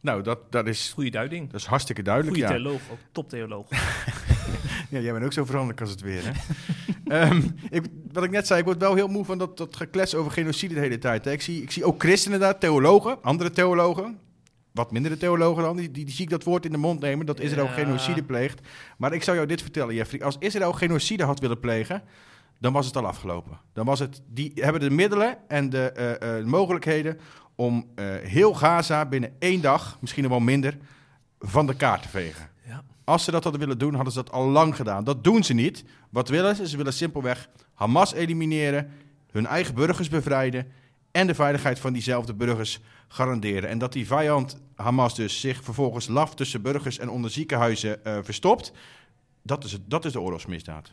Nou, 0.00 0.22
dat, 0.22 0.52
dat, 0.52 0.66
is, 0.66 0.90
Goeie 0.94 1.10
duiding. 1.10 1.50
dat 1.50 1.60
is 1.60 1.66
hartstikke 1.66 2.02
duidelijk. 2.02 2.36
Goeie 2.36 2.52
ja. 2.52 2.58
theoloog, 2.58 2.80
ook 2.90 2.98
toptheoloog. 3.12 3.68
Ja, 4.90 4.98
jij 4.98 5.12
bent 5.12 5.24
ook 5.24 5.32
zo 5.32 5.44
veranderlijk 5.44 5.80
als 5.80 5.90
het 5.90 6.00
weer, 6.00 6.22
hè? 6.24 6.30
Ehm, 7.10 7.42
ik, 7.70 7.84
wat 8.12 8.24
ik 8.24 8.30
net 8.30 8.46
zei, 8.46 8.60
ik 8.60 8.64
word 8.64 8.78
wel 8.78 8.94
heel 8.94 9.08
moe 9.08 9.24
van 9.24 9.38
dat, 9.38 9.56
dat 9.56 9.76
geklets 9.76 10.14
over 10.14 10.32
genocide 10.32 10.74
de 10.74 10.80
hele 10.80 10.98
tijd. 10.98 11.24
Hè. 11.24 11.30
Ik, 11.30 11.42
zie, 11.42 11.62
ik 11.62 11.70
zie 11.70 11.84
ook 11.84 12.00
christenen 12.00 12.40
daar, 12.40 12.58
theologen, 12.58 13.22
andere 13.22 13.50
theologen, 13.50 14.18
wat 14.72 14.92
mindere 14.92 15.16
theologen 15.16 15.62
dan, 15.62 15.76
die, 15.76 15.90
die, 15.90 16.04
die 16.04 16.14
zie 16.14 16.24
ik 16.24 16.30
dat 16.30 16.44
woord 16.44 16.64
in 16.64 16.72
de 16.72 16.78
mond 16.78 17.00
nemen, 17.00 17.26
dat 17.26 17.40
Israël 17.40 17.66
Ja. 17.66 17.72
genocide 17.72 18.22
pleegt. 18.22 18.60
Maar 18.98 19.12
ik 19.12 19.22
zou 19.22 19.36
jou 19.36 19.48
dit 19.48 19.62
vertellen, 19.62 19.94
Jeffrey. 19.94 20.22
Als 20.22 20.36
Israël 20.38 20.72
genocide 20.72 21.24
had 21.24 21.40
willen 21.40 21.60
plegen, 21.60 22.02
dan 22.58 22.72
was 22.72 22.86
het 22.86 22.96
al 22.96 23.06
afgelopen. 23.06 23.58
Dan 23.72 23.86
was 23.86 23.98
het, 23.98 24.22
die 24.26 24.52
hebben 24.54 24.80
de 24.80 24.90
middelen 24.90 25.38
en 25.48 25.70
de 25.70 25.92
eh, 25.92 26.38
eh, 26.38 26.44
mogelijkheden 26.44 27.18
om 27.54 27.90
eh, 27.94 28.04
heel 28.22 28.54
Gaza 28.54 29.06
binnen 29.06 29.32
één 29.38 29.60
dag, 29.60 29.98
misschien 30.00 30.22
nog 30.22 30.32
wel 30.32 30.40
minder, 30.40 30.76
van 31.38 31.66
de 31.66 31.74
kaart 31.74 32.02
te 32.02 32.08
vegen. 32.08 32.49
Als 33.10 33.24
ze 33.24 33.30
dat 33.30 33.42
hadden 33.42 33.60
willen 33.60 33.78
doen, 33.78 33.94
hadden 33.94 34.12
ze 34.12 34.22
dat 34.22 34.32
al 34.32 34.48
lang 34.48 34.76
gedaan. 34.76 35.04
Dat 35.04 35.24
doen 35.24 35.42
ze 35.44 35.54
niet. 35.54 35.84
Wat 36.10 36.28
willen 36.28 36.56
ze? 36.56 36.68
Ze 36.68 36.76
willen 36.76 36.92
simpelweg 36.92 37.48
Hamas 37.74 38.12
elimineren, 38.12 38.90
hun 39.30 39.46
eigen 39.46 39.74
burgers 39.74 40.08
bevrijden 40.08 40.66
en 41.10 41.26
de 41.26 41.34
veiligheid 41.34 41.78
van 41.78 41.92
diezelfde 41.92 42.34
burgers 42.34 42.80
garanderen. 43.08 43.68
En 43.70 43.78
dat 43.78 43.92
die 43.92 44.06
vijand 44.06 44.60
Hamas 44.74 45.14
dus 45.14 45.40
zich 45.40 45.64
vervolgens 45.64 46.08
laf 46.08 46.34
tussen 46.34 46.62
burgers 46.62 46.98
en 46.98 47.08
onder 47.10 47.30
ziekenhuizen 47.30 48.04
eh, 48.04 48.18
verstopt, 48.22 48.72
dat 49.42 49.64
is, 49.64 49.72
het, 49.72 49.80
dat 49.86 50.04
is 50.04 50.12
de 50.12 50.20
oorlogsmisdaad. 50.20 50.92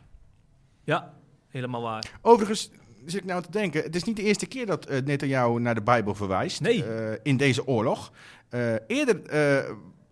ja, 0.83 1.13
helemaal 1.47 1.81
waar. 1.81 2.11
Overigens 2.21 2.69
zit 3.05 3.19
ik 3.21 3.25
nou 3.25 3.41
te 3.41 3.51
denken, 3.51 3.83
het 3.83 3.95
is 3.95 4.03
niet 4.03 4.15
de 4.15 4.23
eerste 4.23 4.45
keer 4.45 4.65
dat 4.65 4.85
eh, 4.85 5.01
Netanyahu 5.05 5.59
naar 5.59 5.75
de 5.75 5.81
Bijbel 5.81 6.15
verwijst 6.15 6.61
Nee. 6.61 6.83
eh, 6.85 7.19
in 7.23 7.37
deze 7.37 7.67
oorlog. 7.67 8.11
Eerder 8.87 9.21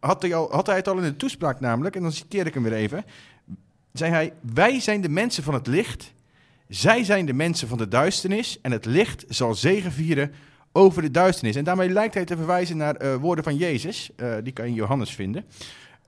had, 0.06 0.22
hij 0.22 0.36
al, 0.36 0.52
had 0.52 0.68
hij 0.68 0.76
het 0.76 0.88
al 0.88 0.98
in 0.98 1.04
de 1.04 1.16
toespraak 1.16 1.60
namelijk, 1.60 1.96
en 1.96 2.02
dan 2.02 2.12
citeer 2.12 2.46
ik 2.46 2.54
hem 2.54 2.64
weer 2.64 2.74
even, 2.74 3.06
zei 3.94 4.12
hij, 4.12 4.34
wij 4.54 4.80
zijn 4.80 5.02
de 5.02 5.10
mensen 5.10 5.44
van 5.44 5.54
het 5.54 5.68
licht, 5.68 6.14
zij 6.68 7.04
zijn 7.04 7.26
de 7.26 7.34
mensen 7.34 7.68
van 7.68 7.78
de 7.78 7.88
duisternis 7.88 8.60
en 8.62 8.72
het 8.72 8.86
licht 8.86 9.26
zal 9.28 9.56
zegevieren 9.56 10.34
over 10.72 11.02
de 11.02 11.12
duisternis. 11.12 11.56
En 11.56 11.64
daarmee 11.64 11.90
lijkt 11.90 12.14
hij 12.14 12.26
te 12.26 12.38
verwijzen 12.38 12.78
naar 12.78 12.96
eh, 12.96 13.16
woorden 13.16 13.44
van 13.44 13.56
Jezus, 13.56 14.10
eh, 14.16 14.34
die 14.44 14.54
kan 14.54 14.66
je 14.66 14.72
in 14.72 14.78
Johannes 14.78 15.12
vinden. 15.12 15.46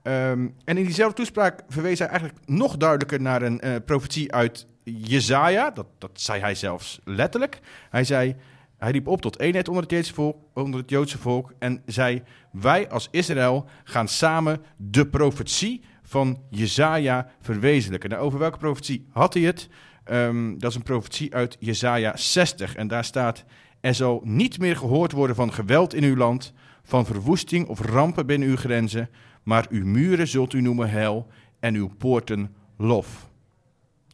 Ehm, 0.02 0.48
en 0.64 0.76
in 0.76 0.84
diezelfde 0.84 1.16
toespraak 1.16 1.62
verwees 1.68 1.98
hij 1.98 2.08
eigenlijk 2.08 2.38
nog 2.46 2.76
duidelijker 2.76 3.20
naar 3.20 3.42
een 3.42 3.60
eh, 3.60 3.74
profetie 3.84 4.32
uit 4.32 4.66
Jezaja. 4.84 5.70
Dat, 5.70 5.86
dat 5.98 6.10
zei 6.12 6.40
hij 6.40 6.54
zelfs 6.54 7.00
letterlijk. 7.04 7.60
Hij 7.90 8.04
zei, 8.04 8.36
hij 8.78 8.90
riep 8.90 9.06
op 9.06 9.20
tot 9.20 9.40
eenheid 9.40 9.68
onder 9.68 9.82
het, 9.82 9.92
Joodse 9.92 10.14
volk, 10.14 10.36
onder 10.54 10.80
het 10.80 10.90
Joodse 10.90 11.18
volk 11.18 11.52
en 11.58 11.82
zei, 11.86 12.22
wij 12.52 12.90
als 12.90 13.08
Israël 13.10 13.66
gaan 13.84 14.08
samen 14.08 14.62
de 14.76 15.06
profetie 15.06 15.82
van 16.02 16.42
Jezaja 16.50 17.30
verwezenlijken. 17.40 18.10
Nou, 18.10 18.22
over 18.22 18.38
welke 18.38 18.58
profetie 18.58 19.06
had 19.10 19.34
hij 19.34 19.42
het? 19.42 19.68
Ehm, 20.04 20.58
dat 20.58 20.70
is 20.70 20.76
een 20.76 20.82
profetie 20.82 21.34
uit 21.34 21.56
Jezaja 21.60 22.16
60 22.16 22.74
en 22.74 22.88
daar 22.88 23.04
staat, 23.04 23.44
er 23.80 23.94
zal 23.94 24.20
niet 24.24 24.58
meer 24.58 24.76
gehoord 24.76 25.12
worden 25.12 25.36
van 25.36 25.52
geweld 25.52 25.94
in 25.94 26.04
uw 26.04 26.16
land, 26.16 26.52
van 26.82 27.06
verwoesting 27.06 27.68
of 27.68 27.80
rampen 27.80 28.26
binnen 28.26 28.48
uw 28.48 28.56
grenzen, 28.56 29.10
maar 29.42 29.66
uw 29.70 29.84
muren 29.84 30.28
zult 30.28 30.52
u 30.52 30.60
noemen 30.60 30.90
hel 30.90 31.26
en 31.60 31.74
uw 31.74 31.88
poorten 31.98 32.54
lof. 32.76 33.30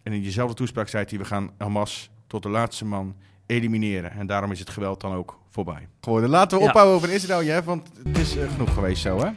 En 0.03 0.13
in 0.13 0.23
diezelfde 0.23 0.55
toespraak 0.55 0.89
zei 0.89 1.05
hij, 1.09 1.19
we 1.19 1.25
gaan 1.25 1.51
Hamas 1.59 2.11
tot 2.27 2.43
de 2.43 2.49
laatste 2.49 2.85
man 2.85 3.17
elimineren. 3.47 4.11
En 4.11 4.27
daarom 4.27 4.51
is 4.51 4.59
het 4.59 4.71
geweld 4.71 5.01
dan 5.01 5.15
ook 5.15 5.39
voorbij. 5.51 5.89
Gewoon, 6.01 6.29
laten 6.29 6.57
we 6.59 6.63
Ja. 6.65 6.69
ophouden 6.71 6.97
over 6.97 7.11
Israël, 7.11 7.43
Jeff, 7.45 7.67
want 7.67 7.91
het 8.05 8.19
is 8.19 8.37
eh, 8.37 8.51
genoeg 8.53 8.75
geweest 8.75 9.03
zo, 9.03 9.19
hè? 9.19 9.29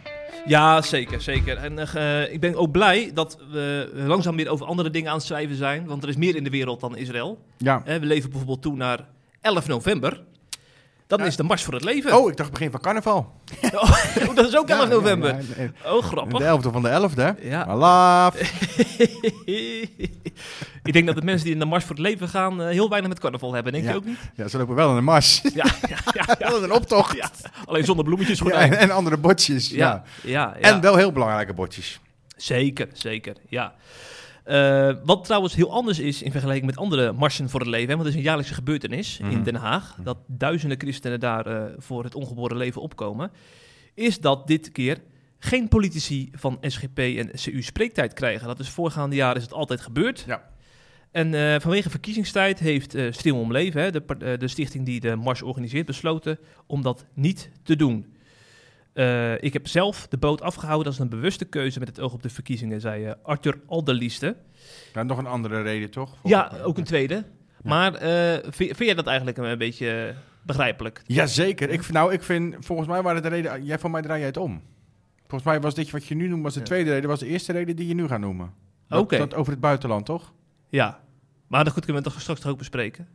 Ja, 0.46 0.82
zeker, 0.82 1.22
zeker. 1.22 1.58
En 1.58 1.80
eh, 1.80 2.34
ik 2.34 2.40
ben 2.40 2.56
ook 2.56 2.72
blij 2.72 3.12
dat 3.14 3.38
we 3.52 3.92
langzaam 3.94 4.36
weer 4.36 4.50
over 4.50 4.66
andere 4.66 4.90
dingen 4.90 5.10
aan 5.10 5.18
het 5.18 5.26
schrijven 5.26 5.56
zijn. 5.56 5.86
Want 5.86 6.04
er 6.04 6.10
is 6.10 6.16
meer 6.16 6.36
in 6.36 6.44
de 6.44 6.50
wereld 6.50 6.80
dan 6.80 6.98
Israël. 6.98 7.40
Ja. 7.58 7.82
Hè, 7.86 8.00
we 8.00 8.06
leven 8.06 8.30
bijvoorbeeld 8.30 8.62
toe 8.62 8.76
naar 8.76 9.08
11 9.42 9.68
november. 9.68 10.24
Dan 11.08 11.20
Ja. 11.20 11.26
is 11.26 11.36
de 11.36 11.44
Mars 11.44 11.64
voor 11.64 11.74
het 11.74 11.84
Leven. 11.84 12.18
Oh, 12.18 12.30
ik 12.30 12.38
dacht 12.38 12.52
begin 12.52 12.72
van 12.72 12.80
carnaval. 12.80 13.34
Oh, 13.74 13.92
dat 14.36 14.48
is 14.48 14.58
ook 14.58 14.70
11 14.70 14.82
Ja, 14.82 14.86
november. 14.90 15.36
ja. 15.58 15.92
Oh, 15.92 16.02
De 16.02 16.08
grappig. 16.08 16.42
11e 16.42 16.72
van 16.72 16.82
de 16.82 16.90
11e. 16.90 17.44
Ja. 17.48 17.62
Allah. 17.62 18.34
ik 20.84 20.94
denk 20.94 21.06
dat 21.06 21.16
de 21.16 21.22
mensen 21.22 21.44
die 21.44 21.54
in 21.54 21.60
de 21.60 21.66
Mars 21.66 21.84
voor 21.86 21.96
het 21.96 22.04
Leven 22.06 22.30
gaan 22.30 22.62
eh, 22.62 22.68
heel 22.68 22.90
weinig 22.90 23.10
met 23.10 23.20
carnaval 23.20 23.54
hebben. 23.54 23.74
Denk 23.74 23.86
je 23.86 23.96
ook 23.96 24.06
niet? 24.06 24.18
Ja, 24.36 24.48
ze 24.48 24.58
lopen 24.58 24.76
wel 24.76 24.90
aan 24.90 24.96
de 24.96 25.02
mars. 25.02 25.42
Ja, 25.54 25.66
ja. 26.14 26.26
Dat 26.40 26.58
is 26.58 26.62
een 26.64 26.72
optocht. 26.72 27.16
Alleen 27.66 27.86
zonder 27.86 28.06
bloemetjes 28.06 28.40
en, 28.42 28.78
en 28.78 28.92
andere 28.92 29.18
bordjes. 29.18 29.70
Ja. 29.70 30.04
Ja. 30.24 30.56
En 30.62 30.82
wel 30.82 30.96
heel 30.96 31.12
belangrijke 31.12 31.54
bordjes. 31.54 32.00
Zeker, 32.36 32.88
zeker, 32.94 33.36
ja. 33.50 33.74
Eh, 34.48 34.96
wat 35.04 35.24
trouwens 35.24 35.56
heel 35.56 35.72
anders 35.72 36.00
is 36.00 36.22
in 36.22 36.32
vergelijking 36.32 36.66
met 36.68 36.78
andere 36.78 37.12
marsen 37.12 37.50
voor 37.50 37.60
het 37.60 37.70
leven, 37.70 37.90
hè, 37.90 37.94
want 37.94 38.06
het 38.06 38.12
is 38.14 38.16
een 38.20 38.26
jaarlijkse 38.26 38.54
gebeurtenis 38.54 39.20
Mhm. 39.20 39.32
in 39.32 39.44
Den 39.44 39.56
Haag, 39.56 39.96
dat 40.04 40.18
duizenden 40.28 40.80
christenen 40.80 41.20
daar 41.20 41.46
eh, 41.46 41.64
voor 41.78 42.04
het 42.04 42.16
ongeboren 42.16 42.58
leven 42.58 42.82
opkomen, 42.82 43.32
is 43.94 44.20
dat 44.20 44.48
dit 44.48 44.72
keer 44.72 44.98
geen 45.40 45.68
politici 45.68 46.30
van 46.34 46.58
SGP 46.62 47.00
en 47.00 47.32
CU 47.44 47.62
spreektijd 47.62 48.14
krijgen. 48.14 48.48
Dat 48.48 48.60
is 48.60 48.70
voorgaande 48.70 49.16
jaren 49.16 49.38
is 49.38 49.44
het 49.44 49.54
altijd 49.54 49.82
gebeurd. 49.82 50.24
Ja. 50.28 50.50
En 51.12 51.34
eh, 51.34 51.60
vanwege 51.60 51.90
verkiezingstijd 51.90 52.60
heeft 52.60 52.96
eh 52.96 53.12
Stil 53.12 53.40
om 53.40 53.52
Leven, 53.52 53.82
hè, 53.82 53.92
de, 53.92 54.38
de 54.38 54.48
stichting 54.48 54.86
die 54.86 55.00
de 55.00 55.16
mars 55.16 55.42
organiseert, 55.42 55.86
besloten 55.86 56.40
om 56.68 56.82
dat 56.82 57.06
niet 57.14 57.50
te 57.64 57.76
doen. 57.76 58.06
Eh, 58.98 59.42
ik 59.42 59.54
heb 59.54 59.68
zelf 59.68 60.08
de 60.08 60.18
boot 60.18 60.42
afgehouden. 60.42 60.86
Dat 60.86 60.94
is 60.94 61.00
een 61.00 61.10
bewuste 61.10 61.46
keuze 61.46 61.80
met 61.80 61.88
het 61.88 62.00
oog 62.00 62.14
op 62.14 62.24
de 62.24 62.30
verkiezingen, 62.30 62.82
zei 62.82 63.06
eh, 63.06 63.14
Arthur 63.24 63.60
Alderlieste. 63.66 64.36
Nou, 64.94 65.06
nog 65.06 65.18
een 65.18 65.26
andere 65.28 65.62
reden, 65.62 65.92
toch? 65.92 66.16
Ja, 66.24 66.52
ook 66.64 66.78
een 66.78 66.84
tweede. 66.84 67.24
Maar 67.64 67.94
eh, 67.94 68.34
vind, 68.44 68.54
vind 68.56 68.80
jij 68.80 68.94
dat 68.94 69.08
eigenlijk 69.08 69.38
een 69.38 69.58
beetje 69.58 70.16
begrijpelijk? 70.42 71.02
Jazeker. 71.06 71.70
Ik, 71.70 71.90
nou, 71.92 72.14
ik 72.14 72.24
vind, 72.24 72.56
volgens 72.60 72.88
mij 72.88 73.02
waren 73.02 73.22
de 73.22 73.28
reden... 73.28 73.66
Jij, 73.66 73.80
van 73.80 73.92
mij 73.92 74.02
draai 74.02 74.18
jij 74.20 74.28
het 74.28 74.38
om. 74.38 74.62
Volgens 75.20 75.44
mij 75.44 75.60
was 75.62 75.74
dit 75.76 75.92
wat 75.92 76.06
je 76.06 76.16
nu 76.16 76.28
noemt, 76.28 76.44
was 76.44 76.54
de 76.54 76.60
Ja. 76.60 76.66
tweede 76.66 76.90
reden. 76.90 77.10
was 77.10 77.20
de 77.20 77.28
eerste 77.28 77.52
reden 77.52 77.76
die 77.76 77.88
je 77.88 77.94
nu 77.94 78.08
gaat 78.08 78.20
noemen. 78.20 78.54
Oké. 78.90 79.18
dat 79.18 79.34
over 79.34 79.52
het 79.52 79.62
buitenland, 79.62 80.06
toch? 80.06 80.34
Ja. 80.70 81.00
Maar 81.48 81.64
dat 81.64 81.74
goed 81.74 81.86
kunnen 81.86 82.02
we 82.04 82.10
het 82.10 82.18
toch 82.18 82.22
straks 82.22 82.40
toch 82.40 82.52
ook 82.52 82.58
bespreken? 82.58 83.08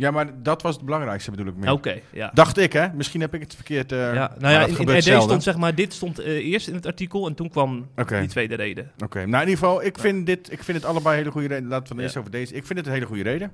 Ja, 0.00 0.10
maar 0.10 0.42
dat 0.42 0.62
was 0.62 0.74
het 0.76 0.84
belangrijkste 0.84 1.30
bedoel 1.30 1.46
ik 1.46 1.56
meer. 1.56 1.70
Oké, 1.72 2.00
ja. 2.12 2.30
Dacht 2.34 2.58
ik, 2.58 2.72
hè? 2.72 2.92
Misschien 2.94 3.20
heb 3.20 3.34
ik 3.34 3.40
het 3.40 3.54
verkeerd... 3.54 3.92
eh, 3.92 4.14
ja. 4.14 4.34
Nou 4.38 4.52
ja, 4.52 4.60
in, 4.66 4.76
in 4.88 4.96
RD 4.96 5.02
zelden. 5.02 5.22
stond 5.22 5.42
zeg 5.42 5.56
maar, 5.56 5.74
dit 5.74 5.92
stond 5.92 6.18
eh, 6.18 6.32
eerst 6.32 6.68
in 6.68 6.74
het 6.74 6.86
artikel 6.86 7.26
en 7.26 7.34
toen 7.34 7.48
kwam 7.50 7.88
die 8.08 8.28
tweede 8.28 8.54
reden. 8.54 8.90
Oké, 9.04 9.18
nou 9.26 9.42
in 9.42 9.48
ieder 9.48 9.64
geval, 9.64 9.84
ik 9.84 9.98
vind, 9.98 10.26
dit, 10.26 10.52
ik 10.52 10.62
vind 10.62 10.78
het 10.78 10.86
allebei 10.86 11.16
hele 11.16 11.30
goede 11.30 11.46
reden. 11.46 11.68
Laten 11.68 11.82
we 11.82 11.88
het 11.88 11.96
Ja. 11.98 12.02
eerst 12.02 12.16
over 12.16 12.30
deze. 12.30 12.54
Ik 12.54 12.66
vind 12.66 12.78
het 12.78 12.88
een 12.88 12.92
hele 12.94 13.06
goede 13.06 13.22
reden. 13.22 13.52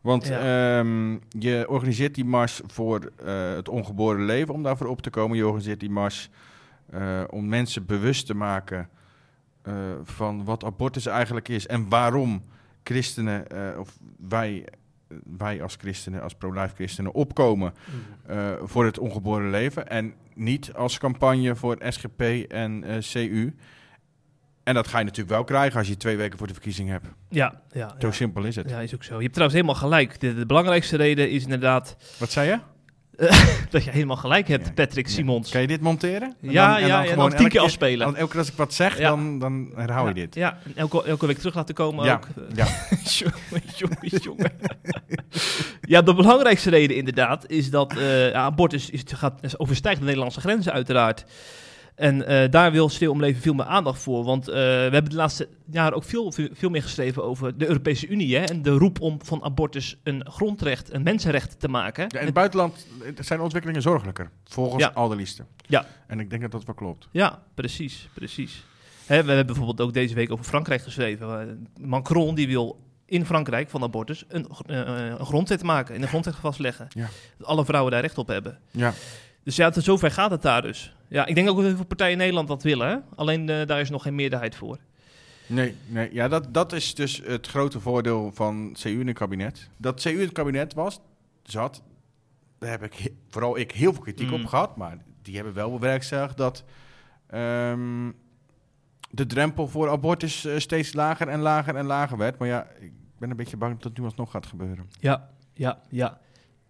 Want 0.00 0.26
Ja. 0.26 0.78
ehm, 0.78 1.12
je 1.28 1.64
organiseert 1.68 2.14
die 2.14 2.24
mars 2.24 2.60
voor 2.66 3.12
eh, 3.24 3.54
het 3.54 3.68
ongeboren 3.68 4.24
leven 4.24 4.54
om 4.54 4.62
daarvoor 4.62 4.86
op 4.86 5.02
te 5.02 5.10
komen. 5.10 5.36
Je 5.36 5.44
organiseert 5.46 5.80
die 5.80 5.90
mars 5.90 6.30
om 7.30 7.48
mensen 7.48 7.86
bewust 7.86 8.26
te 8.26 8.34
maken 8.34 8.88
van 10.04 10.44
wat 10.44 10.64
abortus 10.64 11.06
eigenlijk 11.06 11.48
is 11.48 11.66
en 11.66 11.88
waarom 11.88 12.44
christenen 12.82 13.46
of 13.78 13.98
wij 14.28 14.64
wij 15.36 15.62
als 15.62 15.76
christenen, 15.80 16.22
als 16.22 16.34
pro-life 16.34 16.74
christenen, 16.74 17.14
opkomen 17.14 17.74
eh, 18.26 18.50
voor 18.62 18.84
het 18.84 18.98
ongeboren 18.98 19.50
leven. 19.50 19.88
En 19.88 20.14
niet 20.34 20.74
als 20.74 20.98
campagne 20.98 21.56
voor 21.56 21.76
SGP 21.88 22.20
en 22.48 22.84
eh, 22.84 22.96
CU. 23.12 23.54
En 24.62 24.74
dat 24.74 24.88
ga 24.88 24.98
je 24.98 25.04
natuurlijk 25.04 25.34
wel 25.34 25.44
krijgen 25.44 25.78
als 25.78 25.88
je 25.88 25.96
twee 25.96 26.16
weken 26.16 26.38
voor 26.38 26.46
de 26.46 26.52
verkiezing 26.52 26.88
hebt. 26.88 27.06
Ja, 27.28 27.62
ja, 27.70 27.94
Zo 27.98 28.06
ja. 28.06 28.12
simpel 28.12 28.44
is 28.44 28.56
het. 28.56 28.70
Ja, 28.70 28.80
is 28.80 28.94
ook 28.94 29.04
zo. 29.04 29.14
Je 29.14 29.20
hebt 29.20 29.32
trouwens 29.32 29.60
helemaal 29.60 29.80
gelijk. 29.82 30.20
De, 30.20 30.34
de 30.34 30.46
belangrijkste 30.46 30.96
reden 30.96 31.30
is 31.30 31.42
inderdaad 31.42 31.96
Wat 32.18 32.30
zei 32.30 32.48
je? 32.48 32.58
dat 33.70 33.84
je 33.84 33.90
helemaal 33.90 34.16
gelijk 34.16 34.48
hebt, 34.48 34.74
Patrick 34.74 35.06
ja. 35.06 35.12
Simons. 35.12 35.50
Kan 35.50 35.60
je 35.60 35.66
dit 35.66 35.80
monteren? 35.80 36.34
En 36.42 36.50
Ja, 36.50 36.76
ja, 36.78 36.86
ja, 37.02 37.14
dan 37.14 37.28
tien 37.28 37.38
elke 37.38 37.48
keer 37.50 37.60
afspelen. 37.60 38.06
Elke 38.16 38.28
keer 38.30 38.38
als 38.38 38.48
ik 38.48 38.54
wat 38.56 38.74
zeg, 38.74 38.98
Ja. 38.98 39.08
dan, 39.08 39.38
dan 39.38 39.72
herhaal 39.74 40.08
je 40.08 40.14
dit. 40.14 40.34
Ja, 40.34 40.58
en 40.64 40.72
elke, 40.76 41.02
elke 41.04 41.26
week 41.26 41.38
terug 41.38 41.54
laten 41.54 41.74
komen 41.74 42.04
Ja, 42.04 42.14
ook. 42.14 42.26
ja. 42.54 42.66
jongen, 43.18 43.62
jongen, 43.76 44.20
jongen. 44.22 44.52
ja, 45.80 46.02
de 46.02 46.14
belangrijkste 46.14 46.70
reden 46.70 46.96
inderdaad 46.96 47.44
is 47.50 47.70
dat 47.70 47.96
eh 47.96 48.32
abortus 48.32 48.90
is, 48.90 49.02
gaat, 49.06 49.38
is 49.42 49.58
overstijgt 49.58 49.98
de 49.98 50.04
Nederlandse 50.04 50.40
grenzen 50.40 50.72
uiteraard. 50.72 51.24
En 51.94 52.26
eh, 52.26 52.50
daar 52.50 52.72
wil 52.72 52.88
Stil 52.88 53.10
om 53.12 53.20
Leven 53.20 53.42
veel 53.42 53.54
meer 53.54 53.64
aandacht 53.64 54.02
voor. 54.02 54.24
Want 54.24 54.48
eh, 54.48 54.54
we 54.54 54.60
hebben 54.90 55.10
de 55.10 55.16
laatste 55.16 55.48
jaren 55.70 55.96
ook 55.96 56.04
veel, 56.04 56.32
veel, 56.52 56.70
meer 56.70 56.82
geschreven 56.82 57.24
over 57.24 57.58
de 57.58 57.66
Europese 57.66 58.06
Unie. 58.08 58.36
Hè, 58.36 58.44
en 58.44 58.62
de 58.62 58.70
roep 58.70 59.00
om 59.00 59.18
van 59.22 59.42
abortus 59.42 59.96
een 60.02 60.26
grondrecht, 60.30 60.92
een 60.92 61.02
mensenrecht 61.02 61.60
te 61.60 61.68
maken. 61.68 62.04
Ja, 62.08 62.18
in 62.18 62.24
het 62.24 62.34
buitenland 62.34 62.86
zijn 63.20 63.38
de 63.38 63.44
ontwikkelingen 63.44 63.82
zorgelijker, 63.82 64.30
volgens 64.44 64.82
Ja. 64.82 64.90
al 64.94 65.08
de 65.08 65.16
liefsten. 65.16 65.46
Ja. 65.66 65.86
En 66.06 66.20
ik 66.20 66.30
denk 66.30 66.42
dat 66.42 66.50
dat 66.50 66.64
wel 66.64 66.74
klopt. 66.74 67.08
Ja, 67.10 67.42
precies, 67.54 68.08
precies. 68.14 68.64
Hè, 69.06 69.22
we 69.22 69.28
hebben 69.28 69.46
bijvoorbeeld 69.46 69.80
ook 69.80 69.92
deze 69.94 70.14
week 70.14 70.32
over 70.32 70.44
Frankrijk 70.44 70.82
geschreven. 70.82 71.40
Eh, 71.40 71.86
Macron 71.86 72.34
die 72.34 72.46
wil 72.46 72.80
in 73.06 73.26
Frankrijk 73.26 73.70
van 73.70 73.82
abortus 73.82 74.24
een, 74.28 74.46
een 74.66 75.26
grondwet 75.26 75.62
maken, 75.62 75.94
in 75.94 76.02
een 76.02 76.08
grondwet 76.08 76.34
vastleggen. 76.36 76.86
Ja. 76.88 77.08
Dat 77.38 77.46
alle 77.46 77.64
vrouwen 77.64 77.92
daar 77.92 78.00
recht 78.00 78.18
op 78.18 78.28
hebben. 78.28 78.58
Ja. 78.70 78.92
Dus 79.44 79.56
ja, 79.56 79.70
tot 79.70 79.84
zover 79.84 80.10
gaat 80.10 80.30
het 80.30 80.42
daar 80.42 80.62
dus. 80.62 80.94
Ja, 81.08 81.26
ik 81.26 81.34
denk 81.34 81.48
ook 81.48 81.56
dat 81.56 81.64
heel 81.64 81.76
veel 81.76 81.84
partijen 81.84 82.12
in 82.12 82.18
Nederland 82.18 82.48
dat 82.48 82.62
willen. 82.62 82.88
Hè? 82.88 82.96
Alleen 83.16 83.48
eh, 83.48 83.66
daar 83.66 83.80
is 83.80 83.90
nog 83.90 84.02
geen 84.02 84.14
meerderheid 84.14 84.56
voor. 84.56 84.78
Nee, 85.46 85.74
nee 85.86 86.14
ja, 86.14 86.28
dat, 86.28 86.54
dat 86.54 86.72
is 86.72 86.94
dus 86.94 87.22
het 87.24 87.46
grote 87.46 87.80
voordeel 87.80 88.30
van 88.34 88.76
CU 88.82 89.00
in 89.00 89.06
het 89.06 89.18
kabinet. 89.18 89.68
Dat 89.76 90.00
CU 90.00 90.10
in 90.10 90.18
het 90.20 90.32
kabinet 90.32 90.74
was, 90.74 91.00
zat, 91.42 91.82
daar 92.58 92.70
heb 92.70 92.82
ik 92.82 93.12
vooral 93.28 93.58
ik 93.58 93.72
heel 93.72 93.92
veel 93.92 94.02
kritiek 94.02 94.28
Mm. 94.28 94.34
op 94.34 94.46
gehad. 94.46 94.76
Maar 94.76 94.98
die 95.22 95.34
hebben 95.34 95.54
wel 95.54 95.70
bewerkstelligd 95.72 96.36
dat 96.36 96.64
ehm, 97.26 98.10
de 99.10 99.26
drempel 99.26 99.68
voor 99.68 99.90
abortus 99.90 100.44
eh, 100.44 100.58
steeds 100.58 100.92
lager 100.92 101.28
en 101.28 101.40
lager 101.40 101.76
en 101.76 101.86
lager 101.86 102.16
werd. 102.16 102.38
Maar 102.38 102.48
ja, 102.48 102.66
ik 102.80 102.92
ben 103.18 103.30
een 103.30 103.36
beetje 103.36 103.56
bang 103.56 103.74
dat 103.74 103.84
het 103.84 103.98
nu 103.98 104.04
alsnog 104.04 104.30
gaat 104.30 104.46
gebeuren. 104.46 104.90
Ja, 105.00 105.28
ja, 105.52 105.80
ja. 105.88 106.18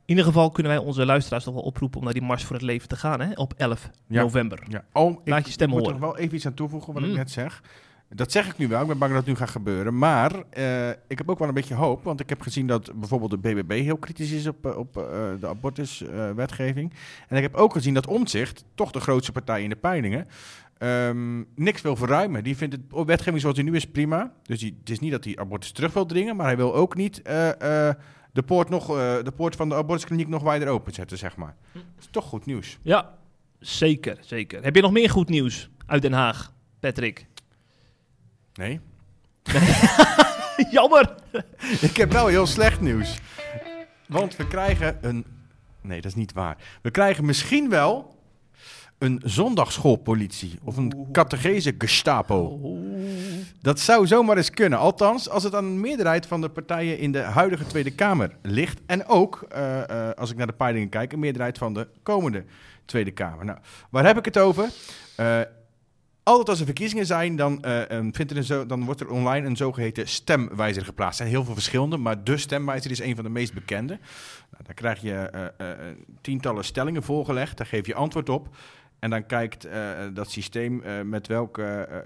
In 0.06 0.10
ieder 0.10 0.24
geval 0.24 0.50
kunnen 0.50 0.72
wij 0.72 0.80
onze 0.80 1.06
luisteraars 1.06 1.44
toch 1.44 1.54
wel 1.54 1.62
oproepen 1.62 1.98
om 1.98 2.04
naar 2.04 2.12
die 2.14 2.22
Mars 2.22 2.44
voor 2.44 2.56
het 2.56 2.64
Leven 2.64 2.88
te 2.88 2.96
gaan 2.96 3.20
hè? 3.20 3.32
op 3.34 3.54
11 3.56 3.90
Ja. 4.06 4.22
november. 4.22 4.62
Ja. 4.68 4.84
Oh, 4.92 5.10
ik 5.10 5.28
Laat 5.28 5.46
je 5.46 5.52
stem 5.52 5.68
moet 5.68 5.78
horen. 5.80 5.94
er 5.94 6.00
wel 6.00 6.16
even 6.18 6.34
iets 6.34 6.46
aan 6.46 6.54
toevoegen 6.54 6.92
wat 6.92 7.02
ik 7.02 7.08
Mm. 7.08 7.14
net 7.16 7.30
zeg. 7.30 7.62
Dat 8.08 8.32
zeg 8.32 8.46
ik 8.46 8.58
nu 8.58 8.68
wel, 8.68 8.80
ik 8.80 8.86
ben 8.86 8.98
bang 8.98 9.12
dat 9.12 9.20
het 9.20 9.30
nu 9.30 9.36
gaat 9.36 9.50
gebeuren. 9.50 9.98
Maar 9.98 10.42
eh, 10.50 10.88
ik 10.88 11.18
heb 11.18 11.30
ook 11.30 11.38
wel 11.38 11.48
een 11.48 11.54
beetje 11.54 11.74
hoop, 11.74 12.04
want 12.04 12.20
ik 12.20 12.28
heb 12.28 12.40
gezien 12.40 12.66
dat 12.66 12.90
bijvoorbeeld 12.94 13.30
de 13.30 13.38
BBB 13.38 13.70
heel 13.82 13.96
kritisch 13.96 14.30
is 14.30 14.46
op, 14.46 14.66
eh, 14.66 14.76
op 14.76 14.96
eh, 14.96 15.02
de 15.40 15.48
abortuswetgeving. 15.48 16.92
en 17.28 17.36
ik 17.36 17.42
heb 17.42 17.54
ook 17.54 17.72
gezien 17.72 17.94
dat 17.94 18.06
Omtzigt, 18.06 18.64
toch 18.74 18.90
de 18.90 19.00
grootste 19.00 19.32
partij 19.32 19.62
in 19.62 19.68
de 19.68 19.76
peilingen, 19.76 20.26
ehm, 20.78 21.42
niks 21.54 21.82
wil 21.82 21.96
verruimen. 21.96 22.44
Die 22.44 22.56
vindt 22.56 22.74
het 22.74 23.06
wetgeving 23.06 23.40
zoals 23.40 23.56
die 23.56 23.64
nu 23.64 23.76
is 23.76 23.86
prima. 23.86 24.32
Dus 24.42 24.58
die, 24.60 24.76
het 24.80 24.90
is 24.90 24.98
niet 24.98 25.10
dat 25.10 25.24
hij 25.24 25.36
abortus 25.38 25.72
terug 25.72 25.92
wil 25.92 26.06
dringen, 26.06 26.36
maar 26.36 26.46
hij 26.46 26.56
wil 26.56 26.74
ook 26.74 26.94
niet 26.96 27.22
de, 28.34 28.42
poort 28.42 28.68
nog, 28.68 28.90
eh, 28.90 29.16
de 29.22 29.32
poort 29.36 29.56
van 29.56 29.68
de 29.68 29.74
abortuskliniek 29.74 30.28
nog 30.28 30.42
wijder 30.42 30.68
openzetten, 30.68 31.18
zeg 31.18 31.36
maar. 31.36 31.56
Hm. 31.72 31.78
Dat 31.78 31.84
is 32.04 32.08
toch 32.10 32.24
goed 32.24 32.46
nieuws. 32.46 32.78
Ja, 32.82 33.14
zeker, 33.58 34.18
zeker. 34.20 34.62
Heb 34.62 34.74
je 34.74 34.82
nog 34.82 34.92
meer 34.92 35.10
goed 35.10 35.28
nieuws 35.28 35.70
uit 35.86 36.02
Den 36.02 36.12
Haag, 36.12 36.52
Patrick? 36.80 37.26
Nee? 38.54 38.80
Jammer! 40.70 41.14
Ik 41.88 41.96
heb 41.96 42.12
nou 42.12 42.30
heel 42.30 42.46
slecht 42.46 42.80
nieuws. 42.80 43.18
Want 44.06 44.36
we 44.36 44.46
krijgen 44.46 44.98
een. 45.00 45.24
Nee, 45.80 46.00
dat 46.00 46.10
is 46.10 46.16
niet 46.16 46.32
waar. 46.32 46.56
We 46.82 46.90
krijgen 46.90 47.24
misschien 47.24 47.68
wel 47.68 48.16
een 49.04 49.20
zondagsschoolpolitie. 49.24 50.58
Of 50.64 50.76
een 50.76 51.08
catechese 51.12 51.74
Gestapo. 51.78 52.60
Dat 53.60 53.80
zou 53.80 54.06
zomaar 54.06 54.36
eens 54.36 54.50
kunnen. 54.50 54.78
Althans, 54.78 55.28
als 55.28 55.42
het 55.42 55.54
aan 55.54 55.64
een 55.64 55.80
meerderheid 55.80 56.26
van 56.26 56.40
de 56.40 56.48
partijen 56.48 56.98
in 56.98 57.12
de 57.12 57.20
huidige 57.20 57.66
Tweede 57.66 57.90
Kamer 57.90 58.36
ligt. 58.42 58.80
En 58.86 59.06
ook, 59.06 59.46
eh, 59.48 60.08
eh, 60.08 60.14
als 60.14 60.30
ik 60.30 60.36
naar 60.36 60.46
de 60.46 60.52
peilingen 60.52 60.88
kijk, 60.88 61.12
een 61.12 61.18
meerderheid 61.18 61.58
van 61.58 61.74
de 61.74 61.88
komende 62.02 62.44
Tweede 62.84 63.10
Kamer. 63.10 63.44
Nou, 63.44 63.58
waar 63.90 64.06
heb 64.06 64.18
ik 64.18 64.24
het 64.24 64.38
over? 64.38 64.68
Eh, 65.16 65.40
altijd 66.24 66.48
als 66.48 66.58
er 66.58 66.64
verkiezingen 66.64 67.06
zijn, 67.06 67.36
dan, 67.36 67.62
eh, 67.62 67.98
eh, 67.98 68.06
vindt 68.12 68.30
er 68.30 68.36
een 68.36 68.44
zo, 68.44 68.66
dan 68.66 68.84
wordt 68.84 69.00
er 69.00 69.10
online 69.10 69.46
een 69.46 69.56
zogeheten 69.56 70.08
stemwijzer 70.08 70.84
geplaatst. 70.84 71.20
Er 71.20 71.26
zijn 71.26 71.36
heel 71.36 71.44
veel 71.44 71.54
verschillende, 71.54 71.96
maar 71.96 72.24
de 72.24 72.36
stemwijzer 72.36 72.90
is 72.90 73.00
een 73.00 73.14
van 73.14 73.24
de 73.24 73.30
meest 73.30 73.54
bekende. 73.54 73.98
Nou, 74.50 74.64
daar 74.64 74.74
krijg 74.74 75.00
je 75.00 75.14
eh, 75.14 75.68
tientallen 76.20 76.64
stellingen 76.64 77.02
voorgelegd, 77.02 77.56
daar 77.56 77.66
geef 77.66 77.86
je 77.86 77.94
antwoord 77.94 78.28
op. 78.28 78.48
En 79.04 79.10
dan 79.10 79.26
kijkt 79.26 79.64
eh, 79.64 79.90
dat 80.12 80.30
systeem 80.30 80.82
eh, 80.82 81.00
met 81.00 81.26
welke 81.26 81.62
eh, 81.62 81.98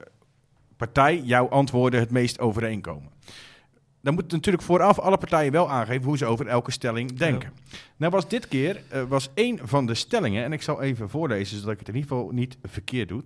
partij 0.77 1.21
jouw 1.21 1.49
antwoorden 1.49 2.01
het 2.01 2.11
meest 2.11 2.41
overeenkomen. 2.41 3.11
Dan 4.01 4.15
moeten 4.15 4.37
natuurlijk 4.37 4.65
vooraf 4.65 4.99
alle 4.99 5.19
partijen 5.19 5.53
wel 5.53 5.71
aangeven 5.71 6.05
hoe 6.05 6.17
ze 6.17 6.27
over 6.27 6.47
elke 6.47 6.71
stelling 6.71 7.13
denken. 7.13 7.53
Nou 7.97 8.13
was 8.13 8.29
dit 8.29 8.49
keer 8.49 8.83
was 9.09 9.31
één 9.35 9.59
van 9.63 9.87
de 9.87 9.95
stellingen, 9.95 10.45
en 10.45 10.53
ik 10.53 10.63
zal 10.63 10.83
even 10.83 11.09
voorlezen 11.09 11.59
zodat 11.59 11.73
ik 11.73 11.79
het 11.79 11.89
in 11.89 11.95
ieder 11.95 12.11
geval 12.11 12.31
niet 12.31 12.57
verkeerd 12.63 13.09
doe. 13.09 13.23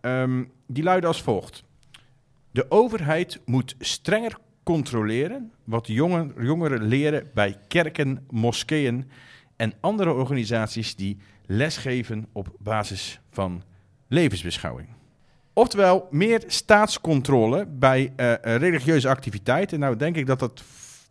Ehm, 0.00 0.44
die 0.66 0.82
luidde 0.82 1.06
als 1.06 1.22
volgt. 1.22 1.64
De 2.50 2.70
overheid 2.70 3.40
moet 3.44 3.74
strenger 3.78 4.38
controleren 4.62 5.52
wat 5.64 5.86
jongeren 5.86 6.82
leren 6.82 7.30
bij 7.34 7.58
kerken, 7.68 8.26
moskeeën 8.30 9.10
en 9.60 9.72
andere 9.80 10.12
organisaties 10.12 10.96
die 10.96 11.18
lesgeven 11.46 12.26
op 12.32 12.48
basis 12.58 13.20
van 13.30 13.62
levensbeschouwing. 14.08 14.88
Oftewel, 15.52 16.06
meer 16.10 16.42
staatscontrole 16.46 17.66
bij 17.66 18.12
eh, 18.16 18.34
religieuze 18.42 19.08
activiteiten. 19.08 19.78
Nou, 19.78 19.96
denk 19.96 20.16
ik 20.16 20.26
dat 20.26 20.38
dat 20.38 20.62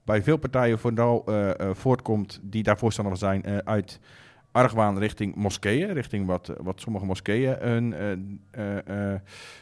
bij 0.03 0.23
veel 0.23 0.37
partijen 0.37 0.79
vooral 0.79 1.25
eh, 1.25 1.69
voortkomt 1.73 2.39
die 2.43 2.63
daar 2.63 2.77
voorstander 2.77 3.17
van 3.17 3.27
zijn 3.27 3.65
uit 3.65 3.99
argwaan 4.51 4.99
richting 4.99 5.35
moskeeën, 5.35 5.93
richting 5.93 6.25
wat, 6.25 6.53
wat 6.61 6.81
sommige 6.81 7.05
moskeeën 7.05 7.55
hun 7.59 8.41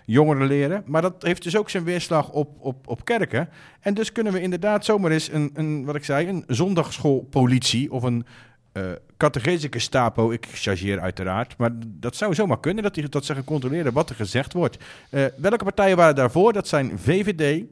jongeren 0.05 0.47
leren. 0.47 0.83
Maar 0.85 1.01
dat 1.01 1.23
heeft 1.23 1.43
dus 1.43 1.57
ook 1.57 1.69
zijn 1.69 1.83
weerslag 1.83 2.29
op, 2.29 2.55
op, 2.59 2.87
op 2.87 3.05
kerken. 3.05 3.49
En 3.79 3.93
dus 3.93 4.11
kunnen 4.11 4.33
we 4.33 4.41
inderdaad 4.41 4.85
zomaar 4.85 5.11
eens 5.11 5.31
een, 5.31 5.51
een 5.53 5.85
wat 5.85 5.95
ik 5.95 6.03
zei, 6.03 6.27
een 6.27 6.43
zondagschoolpolitie 6.47 7.91
of 7.91 8.03
een 8.03 8.25
catechese 9.17 9.67
Gestapo, 9.69 10.31
ik 10.31 10.47
chargeer 10.53 10.99
uiteraard, 10.99 11.57
maar 11.57 11.71
dat 11.85 12.15
zou 12.15 12.33
zomaar 12.33 12.59
kunnen 12.59 12.83
dat, 12.83 12.93
die, 12.93 13.09
dat 13.09 13.25
ze 13.25 13.33
gaan 13.33 13.43
controleren 13.43 13.93
wat 13.93 14.09
er 14.09 14.15
gezegd 14.15 14.53
wordt. 14.53 14.77
Eh, 15.09 15.25
welke 15.37 15.63
partijen 15.63 15.97
waren 15.97 16.15
daarvoor? 16.15 16.53
Dat 16.53 16.67
zijn 16.67 16.99
VVD, 16.99 17.63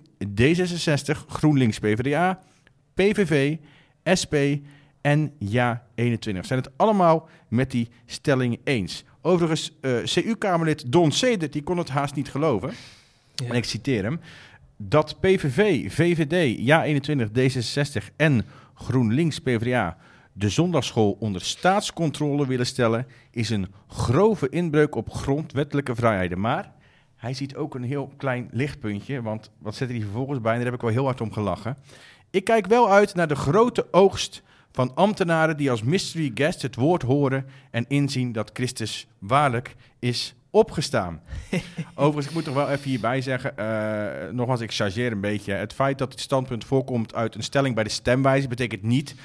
D66, 0.41 1.25
GroenLinks, 1.27 1.79
PvdA, 1.79 2.39
PVV, 2.93 3.57
SP 4.21 4.35
en 5.01 5.31
Ja21. 5.31 6.39
Zijn 6.41 6.59
het 6.59 6.69
allemaal 6.75 7.29
met 7.47 7.71
die 7.71 7.89
stelling 8.05 8.59
eens? 8.63 9.03
Overigens, 9.21 9.71
eh, 9.81 9.91
CU-Kamerlid 10.03 10.91
Don 10.91 11.11
Sedert, 11.11 11.53
die 11.53 11.63
kon 11.63 11.77
het 11.77 11.89
haast 11.89 12.15
niet 12.15 12.29
geloven. 12.29 12.73
Ja. 13.35 13.47
En 13.47 13.55
ik 13.55 13.65
citeer 13.65 14.03
hem. 14.03 14.19
Dat 14.77 15.19
PVV, 15.19 15.91
VVD, 15.93 16.57
Ja21, 16.57 17.31
D66 17.31 18.15
en 18.15 18.45
GroenLinks, 18.73 19.39
PvdA 19.39 19.97
de 20.37 20.49
zondagschool 20.49 21.17
onder 21.19 21.41
staatscontrole 21.41 22.47
willen 22.47 22.65
stellen, 22.65 23.07
is 23.31 23.49
een 23.49 23.67
grove 23.87 24.49
inbreuk 24.49 24.95
op 24.95 25.11
grondwettelijke 25.11 25.95
vrijheden. 25.95 26.39
Maar 26.39 26.71
hij 27.15 27.33
ziet 27.33 27.55
ook 27.55 27.75
een 27.75 27.83
heel 27.83 28.13
klein 28.17 28.49
lichtpuntje, 28.51 29.21
want 29.21 29.51
wat 29.57 29.75
zet 29.75 29.89
hij 29.89 29.99
vervolgens 29.99 30.41
bij? 30.41 30.51
En 30.51 30.57
daar 30.57 30.65
heb 30.65 30.75
ik 30.75 30.81
wel 30.81 30.91
heel 30.91 31.03
hard 31.05 31.21
om 31.21 31.31
gelachen. 31.31 31.77
Ik 32.29 32.43
kijk 32.43 32.67
wel 32.67 32.91
uit 32.91 33.15
naar 33.15 33.27
de 33.27 33.35
grote 33.35 33.87
oogst 33.91 34.43
van 34.71 34.95
ambtenaren 34.95 35.57
die 35.57 35.71
als 35.71 35.83
mystery 35.83 36.31
guest 36.33 36.61
het 36.61 36.75
woord 36.75 37.01
horen 37.01 37.45
en 37.71 37.85
inzien 37.87 38.31
dat 38.31 38.49
Christus 38.53 39.07
waarlijk 39.19 39.75
is 39.99 40.35
opgestaan. 40.49 41.21
Overigens, 41.95 42.27
ik 42.27 42.33
moet 42.33 42.43
toch 42.43 42.53
wel 42.53 42.69
even 42.69 42.89
hierbij 42.89 43.21
zeggen, 43.21 43.57
eh, 43.57 44.33
nogmaals, 44.33 44.61
ik 44.61 44.73
chargeer 44.73 45.11
een 45.11 45.21
beetje. 45.21 45.53
Het 45.53 45.73
feit 45.73 45.97
dat 45.97 46.11
het 46.11 46.21
standpunt 46.21 46.65
voorkomt 46.65 47.13
uit 47.13 47.35
een 47.35 47.43
stelling 47.43 47.75
bij 47.75 47.83
de 47.83 47.89
stemwijze, 47.89 48.47
betekent 48.47 48.81
niet 48.81 49.15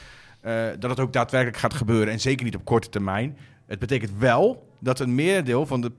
eh, 0.40 0.66
dat 0.78 0.90
het 0.90 1.00
ook 1.00 1.12
daadwerkelijk 1.12 1.58
gaat 1.58 1.74
gebeuren. 1.74 2.12
En 2.12 2.20
zeker 2.20 2.44
niet 2.44 2.56
op 2.56 2.64
korte 2.64 2.88
termijn. 2.88 3.38
Het 3.66 3.78
betekent 3.78 4.18
wel 4.18 4.68
dat 4.78 5.00
een 5.00 5.14
merendeel 5.14 5.66
van 5.66 5.80
de 5.80 5.92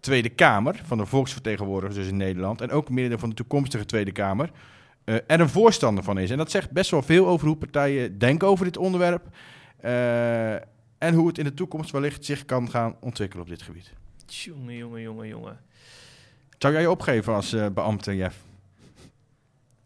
Tweede 0.00 0.28
Kamer, 0.28 0.80
van 0.84 0.98
de 0.98 1.06
volksvertegenwoordigers 1.06 1.96
dus 1.98 2.08
in 2.08 2.16
Nederland, 2.16 2.60
en 2.60 2.70
ook 2.70 2.88
een 2.88 2.94
merendeel 2.94 3.18
van 3.18 3.28
de 3.28 3.34
toekomstige 3.34 3.84
Tweede 3.84 4.12
Kamer, 4.12 4.50
eh, 5.04 5.14
er 5.26 5.40
een 5.40 5.48
voorstander 5.48 6.04
van 6.04 6.18
is. 6.18 6.30
En 6.30 6.36
dat 6.36 6.50
zegt 6.50 6.70
best 6.70 6.90
wel 6.90 7.02
veel 7.02 7.26
over 7.26 7.46
hoe 7.46 7.56
partijen 7.56 8.18
denken 8.18 8.48
over 8.48 8.64
dit 8.64 8.76
onderwerp. 8.76 9.26
eh, 9.80 10.54
en 10.98 11.14
hoe 11.14 11.26
het 11.26 11.38
in 11.38 11.44
de 11.44 11.54
toekomst 11.54 11.90
wellicht 11.90 12.24
zich 12.24 12.44
kan 12.44 12.70
gaan 12.70 12.96
ontwikkelen 13.00 13.42
op 13.44 13.48
dit 13.50 13.62
gebied. 13.62 13.92
Jongen, 14.26 14.76
jongen, 14.76 15.00
jongen, 15.00 15.28
jongen. 15.28 15.60
Zou 16.58 16.72
jij 16.72 16.82
je 16.82 16.90
opgeven 16.90 17.34
als 17.34 17.52
eh 17.52 17.66
beambte, 17.74 18.16
Jeff? 18.16 18.36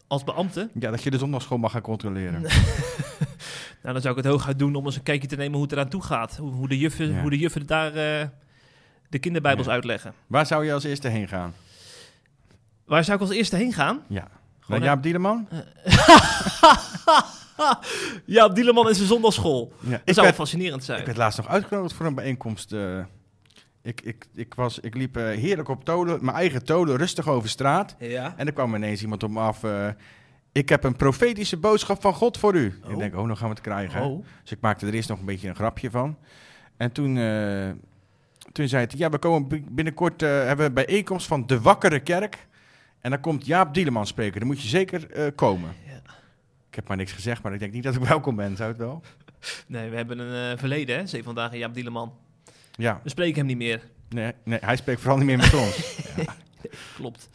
Als 0.07 0.25
beambte, 0.25 0.71
Ja, 0.79 0.91
dat 0.91 1.03
je 1.03 1.11
de 1.11 1.19
zondagschool 1.19 1.59
mag 1.59 1.73
gaan 1.73 1.81
controleren. 1.81 2.43
nou, 3.87 3.93
dan 3.93 4.01
zou 4.03 4.17
ik 4.19 4.25
het 4.25 4.33
hooguit 4.33 4.59
doen 4.59 4.75
om 4.75 4.85
eens 4.87 4.97
een 4.97 5.03
kijkje 5.03 5.29
te 5.29 5.37
nemen 5.37 5.53
hoe 5.55 5.63
het 5.63 5.73
eraan 5.73 5.89
toe 5.89 6.03
gaat. 6.03 6.37
Hoe, 6.37 6.53
hoe 6.53 6.69
de 6.69 6.79
juffen, 6.79 7.13
Ja. 7.13 7.21
hoe 7.21 7.31
de 7.31 7.39
juffen 7.39 7.67
daar 7.67 7.87
eh, 7.95 8.27
de 9.09 9.19
kinderbijbels 9.19 9.67
Ja. 9.67 9.73
uitleggen. 9.73 10.13
Waar 10.27 10.47
zou 10.47 10.65
je 10.65 10.73
als 10.73 10.85
eerste 10.85 11.09
heen 11.09 11.29
gaan? 11.29 11.55
Waar 12.85 13.05
zou 13.05 13.17
ik 13.17 13.23
als 13.23 13.33
eerste 13.33 13.57
heen 13.57 13.73
gaan? 13.73 14.01
Ja. 14.09 14.29
Gewoon 14.61 14.83
Jaap 14.83 15.03
Dieleman? 15.03 15.49
ja, 18.25 18.49
Dieleman 18.49 18.89
is 18.89 19.01
een 19.01 19.07
zondagschool. 19.07 19.73
Ja. 19.81 19.91
Dat 20.05 20.15
zou 20.15 20.27
werd, 20.27 20.39
fascinerend 20.39 20.85
zijn. 20.85 20.99
ik 21.01 21.07
werd 21.07 21.19
laatst 21.19 21.39
nog 21.39 21.49
uitgenodigd 21.49 21.95
voor 21.95 22.07
een 22.07 22.15
bijeenkomst. 22.15 22.73
eh. 22.73 22.99
ik, 23.83 24.01
ik, 24.01 24.27
ik, 24.35 24.55
was, 24.55 24.79
ik 24.81 24.95
liep 24.95 25.17
eh, 25.17 25.25
heerlijk 25.25 25.69
op 25.69 25.85
tolen, 25.85 26.25
mijn 26.25 26.37
eigen 26.37 26.65
tolen, 26.65 26.97
rustig 26.97 27.29
over 27.29 27.49
straat. 27.49 27.97
Ja. 27.99 28.35
En 28.37 28.47
er 28.47 28.53
kwam 28.53 28.75
ineens 28.75 29.03
iemand 29.03 29.23
op 29.23 29.31
me 29.31 29.41
af. 29.41 29.61
Ik 30.57 30.69
heb 30.69 30.85
een 30.85 30.97
profetische 30.97 31.57
boodschap 31.57 32.01
van 32.01 32.15
God 32.15 32.39
voor 32.39 32.55
u. 32.55 32.81
Oh. 32.85 32.91
Ik 32.91 32.99
denk, 32.99 33.17
oh, 33.17 33.27
dan 33.27 33.37
gaan 33.37 33.49
we 33.49 33.55
het 33.55 33.63
krijgen. 33.63 34.03
Oh. 34.03 34.25
Dus 34.43 34.53
ik 34.53 34.61
maakte 34.61 34.87
er 34.87 34.95
eerst 34.95 35.09
nog 35.09 35.19
een 35.19 35.25
beetje 35.25 35.49
een 35.49 35.55
grapje 35.55 35.91
van. 35.91 36.17
En 36.77 36.93
toen, 36.93 37.17
eh, 37.19 37.71
toen 38.53 38.69
zei 38.69 38.87
hij, 38.89 38.99
ja, 38.99 39.11
we 39.11 39.19
komen 39.19 39.49
bi- 39.49 39.65
binnenkort, 39.71 40.23
eh, 40.23 40.29
hebben 40.29 40.57
we 40.57 40.65
een 40.65 40.87
bijeenkomst 40.87 41.27
van 41.27 41.47
de 41.47 41.61
Wakkere 41.61 42.01
Kerk. 42.01 42.47
En 43.01 43.11
dan 43.11 43.21
komt 43.21 43.47
Jaap 43.47 43.75
Dieleman 43.75 44.07
spreken. 44.07 44.39
Dan 44.39 44.49
moet 44.49 44.63
je 44.63 44.69
zeker 44.69 45.11
eh, 45.11 45.27
komen. 45.35 45.75
Ja. 45.87 45.95
Ik 46.69 46.75
heb 46.75 46.89
maar 46.89 46.97
niks 46.97 47.13
gezegd, 47.13 47.43
maar 47.43 47.53
ik 47.53 47.59
denk 47.59 47.73
niet 47.73 47.83
dat 47.83 47.95
ik 47.95 48.03
welkom 48.03 48.37
ben. 48.37 48.57
Zou 48.57 48.69
het 48.69 48.79
wel? 48.79 49.03
Nee, 49.67 49.91
we 49.91 49.97
hebben 49.97 50.19
een 50.19 50.59
verleden, 50.59 50.97
hè? 50.97 51.07
Zeven 51.07 51.25
vandaag 51.25 51.53
in 51.53 51.59
Jaap 51.59 51.75
Dieleman. 51.75 52.13
Ja, 52.73 53.01
We 53.03 53.09
spreken 53.09 53.37
hem 53.37 53.47
niet 53.47 53.57
meer. 53.57 53.83
nee, 54.09 54.33
nee, 54.45 54.59
hij 54.63 54.77
spreekt 54.77 55.01
vooral 55.01 55.19
niet 55.19 55.27
meer 55.27 55.37
met 55.39 55.55
ons. 55.55 56.03
Klopt. 56.97 57.29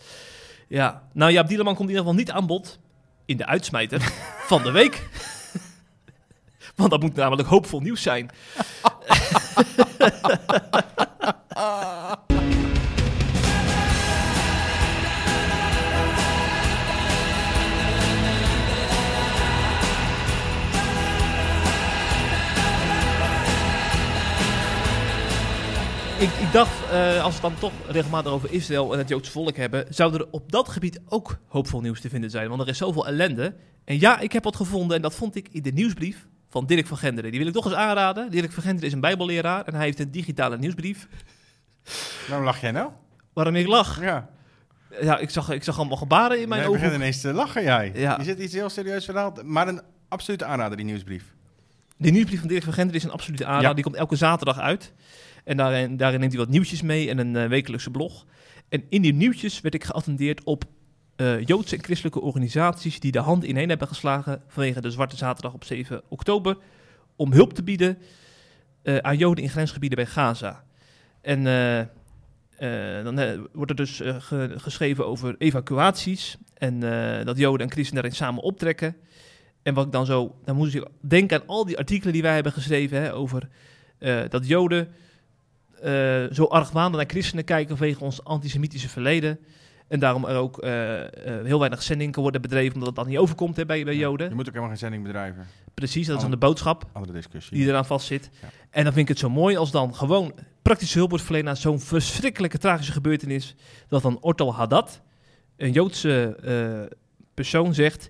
Ja, 0.67 1.07
nou 1.13 1.31
Jaap 1.31 1.47
Dieleman 1.47 1.75
komt 1.75 1.89
in 1.89 1.95
ieder 1.95 2.09
geval 2.09 2.19
niet 2.19 2.31
aan 2.31 2.47
bod 2.47 2.79
in 3.31 3.37
de 3.37 3.45
uitsmijter 3.45 4.01
van 4.47 4.63
de 4.63 4.71
week. 4.71 5.09
Want 6.75 6.91
dat 6.91 7.01
moet 7.01 7.15
namelijk 7.15 7.47
hoopvol 7.47 7.79
nieuws 7.79 8.01
zijn. 8.01 8.29
Ik, 26.21 26.29
ik 26.29 26.51
dacht, 26.51 26.89
eh, 26.91 27.23
als 27.23 27.39
we 27.39 27.47
het 27.47 27.59
dan 27.59 27.59
toch 27.59 27.71
regelmatig 27.87 28.31
over 28.31 28.51
Israël 28.51 28.93
en 28.93 28.97
het 28.97 29.09
Joodse 29.09 29.31
volk 29.31 29.55
hebben, 29.55 29.85
zou 29.89 30.13
er 30.13 30.27
op 30.31 30.51
dat 30.51 30.69
gebied 30.69 30.99
ook 31.07 31.37
hoopvol 31.47 31.81
nieuws 31.81 32.01
te 32.01 32.09
vinden 32.09 32.29
zijn. 32.29 32.49
Want 32.49 32.61
er 32.61 32.67
is 32.67 32.77
zoveel 32.77 33.07
ellende. 33.07 33.55
En 33.85 33.99
ja, 33.99 34.19
ik 34.19 34.31
heb 34.31 34.43
wat 34.43 34.55
gevonden 34.55 34.95
en 34.95 35.01
dat 35.01 35.15
vond 35.15 35.35
ik 35.35 35.47
in 35.51 35.61
de 35.61 35.71
nieuwsbrief 35.71 36.27
van 36.49 36.65
Dirk 36.65 36.87
van 36.87 36.97
Genderen. 36.97 37.29
Die 37.29 37.39
wil 37.39 37.47
ik 37.47 37.53
toch 37.53 37.65
eens 37.65 37.73
aanraden. 37.73 38.31
Dirk 38.31 38.51
van 38.51 38.63
Genderen 38.63 38.87
is 38.87 38.93
een 38.93 38.99
bijbelleraar 38.99 39.65
en 39.65 39.73
hij 39.73 39.83
heeft 39.83 39.99
een 39.99 40.11
digitale 40.11 40.57
nieuwsbrief. 40.57 41.07
Waarom 42.27 42.45
lach 42.45 42.61
jij 42.61 42.71
nou? 42.71 42.89
Waarom 43.33 43.55
ik 43.55 43.67
lach? 43.67 44.01
Ja, 44.01 44.29
Ja, 45.01 45.17
ik 45.17 45.29
zag, 45.29 45.49
ik 45.49 45.63
zag 45.63 45.77
allemaal 45.77 45.97
gebaren 45.97 46.41
in 46.41 46.49
mijn 46.49 46.61
jij 46.61 46.69
ogen. 46.69 46.81
begint 46.81 47.01
ineens 47.01 47.21
te 47.21 47.33
lachen, 47.33 47.63
jij. 47.63 47.91
Ja. 47.95 48.15
Je 48.17 48.23
zit 48.23 48.39
iets 48.39 48.53
heel 48.53 48.69
serieus 48.69 49.05
verhaal. 49.05 49.33
Maar 49.43 49.67
een 49.67 49.81
absolute 50.07 50.45
aanrader, 50.45 50.77
die 50.77 50.85
nieuwsbrief. 50.85 51.23
De 51.97 52.09
nieuwsbrief 52.09 52.39
van 52.39 52.47
Dirk 52.47 52.63
van 52.63 52.73
Genderen 52.73 52.99
is 52.99 53.03
een 53.03 53.11
absolute 53.11 53.45
aanrader. 53.45 53.67
Ja. 53.67 53.73
Die 53.73 53.83
komt 53.83 53.95
elke 53.95 54.15
zaterdag 54.15 54.59
uit. 54.59 54.93
En 55.51 55.57
daarin, 55.57 55.95
neemt 55.97 56.21
hij 56.21 56.37
wat 56.37 56.49
nieuwtjes 56.49 56.81
mee 56.81 57.09
en 57.09 57.17
een 57.17 57.35
eh, 57.35 57.47
wekelijkse 57.47 57.91
blog. 57.91 58.25
En 58.69 58.83
in 58.89 59.01
die 59.01 59.13
nieuwtjes 59.13 59.61
werd 59.61 59.73
ik 59.73 59.83
geattendeerd 59.83 60.43
op 60.43 60.63
eh, 61.15 61.45
Joodse 61.45 61.75
en 61.75 61.83
christelijke 61.83 62.21
organisaties 62.21 62.99
die 62.99 63.11
de 63.11 63.19
hand 63.19 63.43
ineen 63.43 63.69
hebben 63.69 63.87
geslagen 63.87 64.41
vanwege 64.47 64.81
de 64.81 64.91
Zwarte 64.91 65.17
Zaterdag 65.17 65.53
op 65.53 65.63
7 65.63 66.01
oktober. 66.09 66.57
Om 67.15 67.31
hulp 67.31 67.53
te 67.53 67.63
bieden 67.63 67.97
eh, 68.83 68.97
aan 68.97 69.17
Joden 69.17 69.43
in 69.43 69.49
grensgebieden 69.49 69.97
bij 69.97 70.07
Gaza. 70.07 70.63
En 71.21 71.43
dan 73.03 73.47
wordt 73.53 73.71
er 73.71 73.77
dus 73.77 74.01
ge- 74.03 74.53
geschreven 74.57 75.07
over 75.07 75.35
evacuaties. 75.37 76.37
En 76.53 76.79
dat 77.25 77.37
Joden 77.37 77.65
en 77.65 77.71
christenen 77.71 78.01
daarin 78.01 78.19
samen 78.19 78.43
optrekken. 78.43 78.95
En 79.63 79.73
wat 79.73 79.85
ik 79.85 79.91
dan 79.91 80.05
zo, 80.05 80.35
dan 80.45 80.55
moest 80.55 80.75
ik 80.75 80.87
denken 81.01 81.41
aan 81.41 81.47
al 81.47 81.65
die 81.65 81.77
artikelen 81.77 82.13
die 82.13 82.21
wij 82.21 82.33
hebben 82.33 82.51
geschreven 82.51 83.01
hè, 83.01 83.13
over 83.13 83.49
dat 84.29 84.47
Joden 84.47 84.93
eh, 85.81 86.23
zo 86.31 86.43
argwanend 86.43 86.95
naar 86.95 87.05
christenen 87.07 87.43
kijken 87.43 87.77
vanwege 87.77 88.03
ons 88.03 88.23
antisemitische 88.23 88.89
verleden. 88.89 89.39
En 89.87 89.99
daarom 89.99 90.25
er 90.25 90.37
ook 90.37 90.59
eh, 90.59 91.01
eh, 91.01 91.45
heel 91.45 91.59
weinig 91.59 91.83
zending 91.83 92.11
kan 92.11 92.21
worden 92.21 92.41
bedreven, 92.41 92.75
omdat 92.75 92.95
dan 92.95 93.07
niet 93.07 93.17
overkomt 93.17 93.55
hè, 93.55 93.65
bij, 93.65 93.83
bij 93.83 93.93
Je 93.93 93.99
Joden. 93.99 94.29
moet 94.29 94.39
ook 94.39 94.45
helemaal 94.47 94.69
geen 94.69 94.77
zending 94.77 95.03
bedrijven. 95.03 95.47
Precies, 95.73 96.07
dat 96.07 96.15
is 96.15 96.21
dan 96.21 96.31
de 96.31 96.37
boodschap 96.37 96.85
Andere 96.91 97.13
discussie. 97.13 97.57
die 97.57 97.67
eraan 97.67 97.85
vastzit. 97.85 98.29
Ja. 98.41 98.47
En 98.69 98.83
dan 98.83 98.93
vind 98.93 99.03
ik 99.03 99.07
het 99.07 99.19
zo 99.19 99.29
mooi 99.29 99.57
als 99.57 99.71
dan 99.71 99.95
gewoon 99.95 100.33
praktische 100.61 100.97
hulp 100.97 101.09
wordt 101.09 101.25
verleend 101.25 101.47
aan 101.47 101.57
zo'n 101.57 101.79
verschrikkelijke 101.79 102.57
tragische 102.57 102.91
gebeurtenis. 102.91 103.55
Dat 103.87 104.01
dan 104.01 104.17
Ortal 104.21 104.53
Haddad, 104.53 105.01
een 105.57 105.71
Joodse 105.71 106.89
persoon, 107.33 107.73
zegt: 107.73 108.09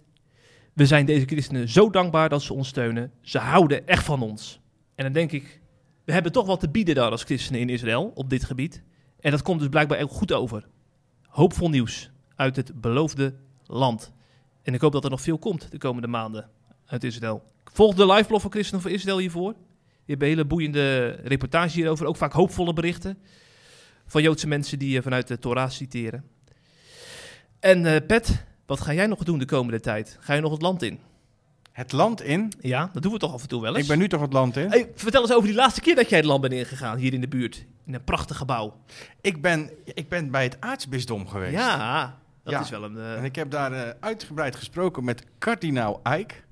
We 0.73 0.85
zijn 0.85 1.05
deze 1.05 1.25
christenen 1.25 1.69
zo 1.69 1.89
dankbaar 1.89 2.29
dat 2.29 2.41
ze 2.41 2.53
ons 2.53 2.67
steunen. 2.67 3.11
Ze 3.21 3.37
houden 3.37 3.87
echt 3.87 4.03
van 4.03 4.21
ons. 4.21 4.59
En 4.95 5.03
dan 5.03 5.13
denk 5.13 5.31
ik: 5.31 5.60
We 6.03 6.13
hebben 6.13 6.31
toch 6.31 6.45
wat 6.45 6.59
te 6.59 6.69
bieden 6.69 6.95
daar 6.95 7.11
als 7.11 7.23
christenen 7.23 7.61
in 7.61 7.69
Israël 7.69 8.11
op 8.15 8.29
dit 8.29 8.43
gebied. 8.43 8.83
En 9.19 9.31
dat 9.31 9.41
komt 9.41 9.59
dus 9.59 9.69
blijkbaar 9.69 10.01
ook 10.01 10.11
goed 10.11 10.33
over. 10.33 10.67
Hoopvol 11.27 11.69
nieuws 11.69 12.11
uit 12.35 12.55
het 12.55 12.81
beloofde 12.81 13.33
land. 13.65 14.11
En 14.63 14.73
ik 14.73 14.81
hoop 14.81 14.91
dat 14.91 15.03
er 15.03 15.09
nog 15.09 15.21
veel 15.21 15.37
komt 15.37 15.71
de 15.71 15.77
komende 15.77 16.07
maanden 16.07 16.49
uit 16.85 17.03
Israël. 17.03 17.43
Volg 17.63 17.95
de 17.95 18.05
liveblog 18.05 18.41
van 18.41 18.51
Christenen 18.51 18.81
voor 18.81 18.91
Israël 18.91 19.17
hiervoor. 19.17 19.53
Die 19.53 19.59
hebben 20.05 20.27
hele 20.27 20.45
boeiende 20.45 21.09
reportages 21.09 21.73
hierover. 21.73 22.05
Ook 22.05 22.17
vaak 22.17 22.33
hoopvolle 22.33 22.73
berichten 22.73 23.17
van 24.05 24.21
Joodse 24.21 24.47
mensen 24.47 24.79
die 24.79 24.97
eh, 24.97 25.03
vanuit 25.03 25.27
de 25.27 25.39
Torah 25.39 25.69
citeren. 25.69 26.23
En 27.59 27.85
eh, 27.85 28.05
Pet, 28.07 28.45
wat 28.65 28.81
ga 28.81 28.93
jij 28.93 29.07
nog 29.07 29.23
doen 29.23 29.39
de 29.39 29.45
komende 29.45 29.79
tijd? 29.79 30.17
Ga 30.19 30.33
je 30.33 30.41
nog 30.41 30.51
het 30.51 30.61
land 30.61 30.81
in? 30.81 30.99
Het 31.71 31.91
land 31.91 32.21
in. 32.21 32.51
Ja, 32.59 32.89
dat 32.93 33.03
doen 33.03 33.11
we 33.11 33.17
toch 33.17 33.33
af 33.33 33.41
en 33.41 33.47
toe 33.47 33.61
wel 33.61 33.71
eens. 33.73 33.81
Ik 33.81 33.87
ben 33.87 33.97
nu 33.97 34.07
toch 34.07 34.21
het 34.21 34.33
land 34.33 34.57
in? 34.57 34.69
Hey, 34.69 34.91
vertel 34.95 35.21
eens 35.21 35.33
over 35.33 35.47
die 35.47 35.55
laatste 35.55 35.81
keer 35.81 35.95
dat 35.95 36.09
jij 36.09 36.17
het 36.17 36.27
land 36.27 36.41
bent 36.41 36.53
ingegaan, 36.53 36.97
hier 36.97 37.13
in 37.13 37.21
de 37.21 37.27
buurt. 37.27 37.65
In 37.85 37.93
een 37.93 38.03
prachtig 38.03 38.37
gebouw. 38.37 38.77
Ik 39.21 39.41
ben, 39.41 39.69
ik 39.85 40.09
ben 40.09 40.31
bij 40.31 40.43
het 40.43 40.57
aartsbisdom 40.59 41.27
geweest. 41.27 41.53
Ja, 41.53 42.17
dat 42.43 42.53
Ja. 42.53 42.61
is 42.61 42.69
wel 42.69 42.83
een... 42.83 42.97
eh, 42.97 43.17
En 43.17 43.23
ik 43.23 43.35
heb 43.35 43.51
daar 43.51 43.71
eh, 43.71 43.93
uitgebreid 43.99 44.55
gesproken 44.55 45.03
met 45.03 45.23
kardinaal 45.37 45.99
Eijk. 46.03 46.43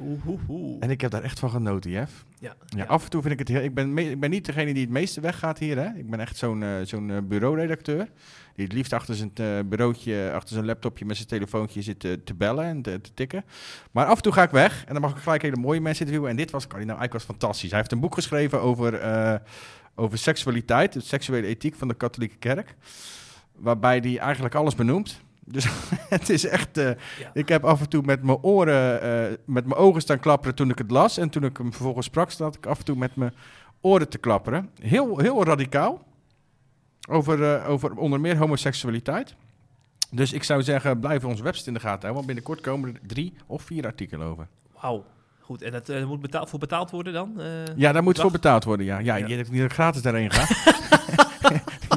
oeh, 0.00 0.26
oeh, 0.26 0.40
oeh. 0.48 0.76
En 0.80 0.90
ik 0.90 1.00
heb 1.00 1.10
daar 1.10 1.22
echt 1.22 1.38
van 1.38 1.50
genoten, 1.50 1.90
Jeff. 1.90 2.24
Ja, 2.40 2.54
Ja, 2.66 2.84
af 2.84 3.04
en 3.04 3.10
toe 3.10 3.20
vind 3.22 3.32
ik 3.32 3.38
het 3.38 3.48
heel... 3.48 3.62
Ik 3.62 3.74
ben, 3.74 3.94
me- 3.94 4.10
ik 4.10 4.20
ben 4.20 4.30
niet 4.30 4.44
degene 4.46 4.72
die 4.72 4.82
het 4.82 4.92
meeste 4.92 5.20
weggaat 5.20 5.58
hier, 5.58 5.76
hè. 5.78 5.88
Ik 5.98 6.10
ben 6.10 6.20
echt 6.20 6.36
zo'n 6.36 6.62
eh, 6.62 6.70
zo'n 6.82 7.10
eh, 7.10 7.16
bureauredacteur. 7.22 8.08
Die 8.54 8.64
het 8.64 8.74
liefst 8.74 8.92
achter 8.92 9.14
zijn 9.14 9.30
eh, 9.34 9.58
bureautje, 9.66 10.30
achter 10.34 10.54
zijn 10.54 10.66
laptopje 10.66 11.04
met 11.04 11.16
zijn 11.16 11.28
telefoontje 11.28 11.82
zit 11.82 12.00
te, 12.00 12.20
te 12.24 12.34
bellen 12.34 12.64
en 12.64 12.82
te, 12.82 13.00
te 13.00 13.14
tikken. 13.14 13.44
Maar 13.90 14.06
af 14.06 14.16
en 14.16 14.22
toe 14.22 14.32
ga 14.32 14.42
ik 14.42 14.50
weg 14.50 14.84
en 14.86 14.92
dan 14.92 15.02
mag 15.02 15.10
ik 15.16 15.22
gelijk 15.22 15.42
hele 15.42 15.56
mooie 15.56 15.80
mensen 15.80 16.00
interviewen. 16.06 16.30
En 16.30 16.36
dit 16.36 16.50
was, 16.50 16.66
kardinaal 16.66 16.98
Eijk 16.98 17.12
was 17.12 17.24
fantastisch. 17.24 17.70
Hij 17.70 17.78
heeft 17.78 17.92
een 17.92 18.00
boek 18.00 18.14
geschreven 18.14 18.60
over, 18.60 18.94
eh, 18.94 19.34
over 19.94 20.18
seksualiteit, 20.18 20.92
de 20.92 21.00
seksuele 21.00 21.46
ethiek 21.46 21.74
van 21.74 21.88
de 21.88 21.94
katholieke 21.94 22.36
kerk. 22.36 22.74
Waarbij 23.52 23.98
hij 23.98 24.18
eigenlijk 24.18 24.54
alles 24.54 24.74
benoemt. 24.74 25.20
Dus 25.48 25.66
het 26.08 26.28
is 26.30 26.46
echt... 26.46 26.76
eh, 26.78 26.84
Ja. 26.88 27.30
Ik 27.32 27.48
heb 27.48 27.64
af 27.64 27.80
en 27.80 27.88
toe 27.88 28.02
met 28.02 28.22
mijn 28.22 28.38
oren, 28.42 29.00
eh, 29.02 29.36
met 29.46 29.64
mijn 29.66 29.80
ogen 29.80 30.00
staan 30.00 30.18
klapperen 30.20 30.54
toen 30.54 30.70
ik 30.70 30.78
het 30.78 30.90
las. 30.90 31.18
En 31.18 31.28
toen 31.30 31.44
ik 31.44 31.56
hem 31.56 31.72
vervolgens 31.72 32.06
sprak, 32.06 32.30
zat 32.30 32.56
ik 32.56 32.66
af 32.66 32.78
en 32.78 32.84
toe 32.84 32.96
met 32.96 33.16
mijn 33.16 33.34
oren 33.80 34.08
te 34.08 34.18
klapperen. 34.18 34.70
Heel, 34.80 35.18
heel 35.18 35.44
radicaal. 35.44 36.04
Over, 37.08 37.54
eh, 37.54 37.68
over 37.70 37.96
onder 37.96 38.20
meer 38.20 38.36
homoseksualiteit. 38.36 39.34
Dus 40.10 40.32
ik 40.32 40.42
zou 40.44 40.62
zeggen, 40.62 41.00
blijf 41.00 41.24
onze 41.24 41.42
website 41.42 41.68
in 41.68 41.74
de 41.74 41.80
gaten 41.80 41.92
houden. 42.00 42.14
Want 42.14 42.26
binnenkort 42.26 42.60
komen 42.60 42.94
er 42.94 43.00
drie 43.06 43.34
of 43.46 43.62
vier 43.62 43.84
artikelen 43.86 44.26
over. 44.26 44.46
Wauw. 44.80 45.04
Goed, 45.40 45.62
en 45.62 45.72
dat 45.72 45.88
moet 46.06 46.20
betaald, 46.20 46.50
voor 46.50 46.58
betaald 46.58 46.90
worden 46.90 47.12
dan? 47.12 47.40
Ja, 47.76 47.92
daar 47.92 48.02
moet 48.02 48.20
voor 48.20 48.30
betaald 48.30 48.64
worden, 48.64 48.86
ja. 48.86 48.98
Ja, 48.98 49.16
Ja. 49.16 49.26
je 49.26 49.36
niet 49.36 49.46
dat 49.46 49.64
ik 49.64 49.72
gratis 49.72 50.02
daarheen 50.02 50.30
ga. 50.30 50.44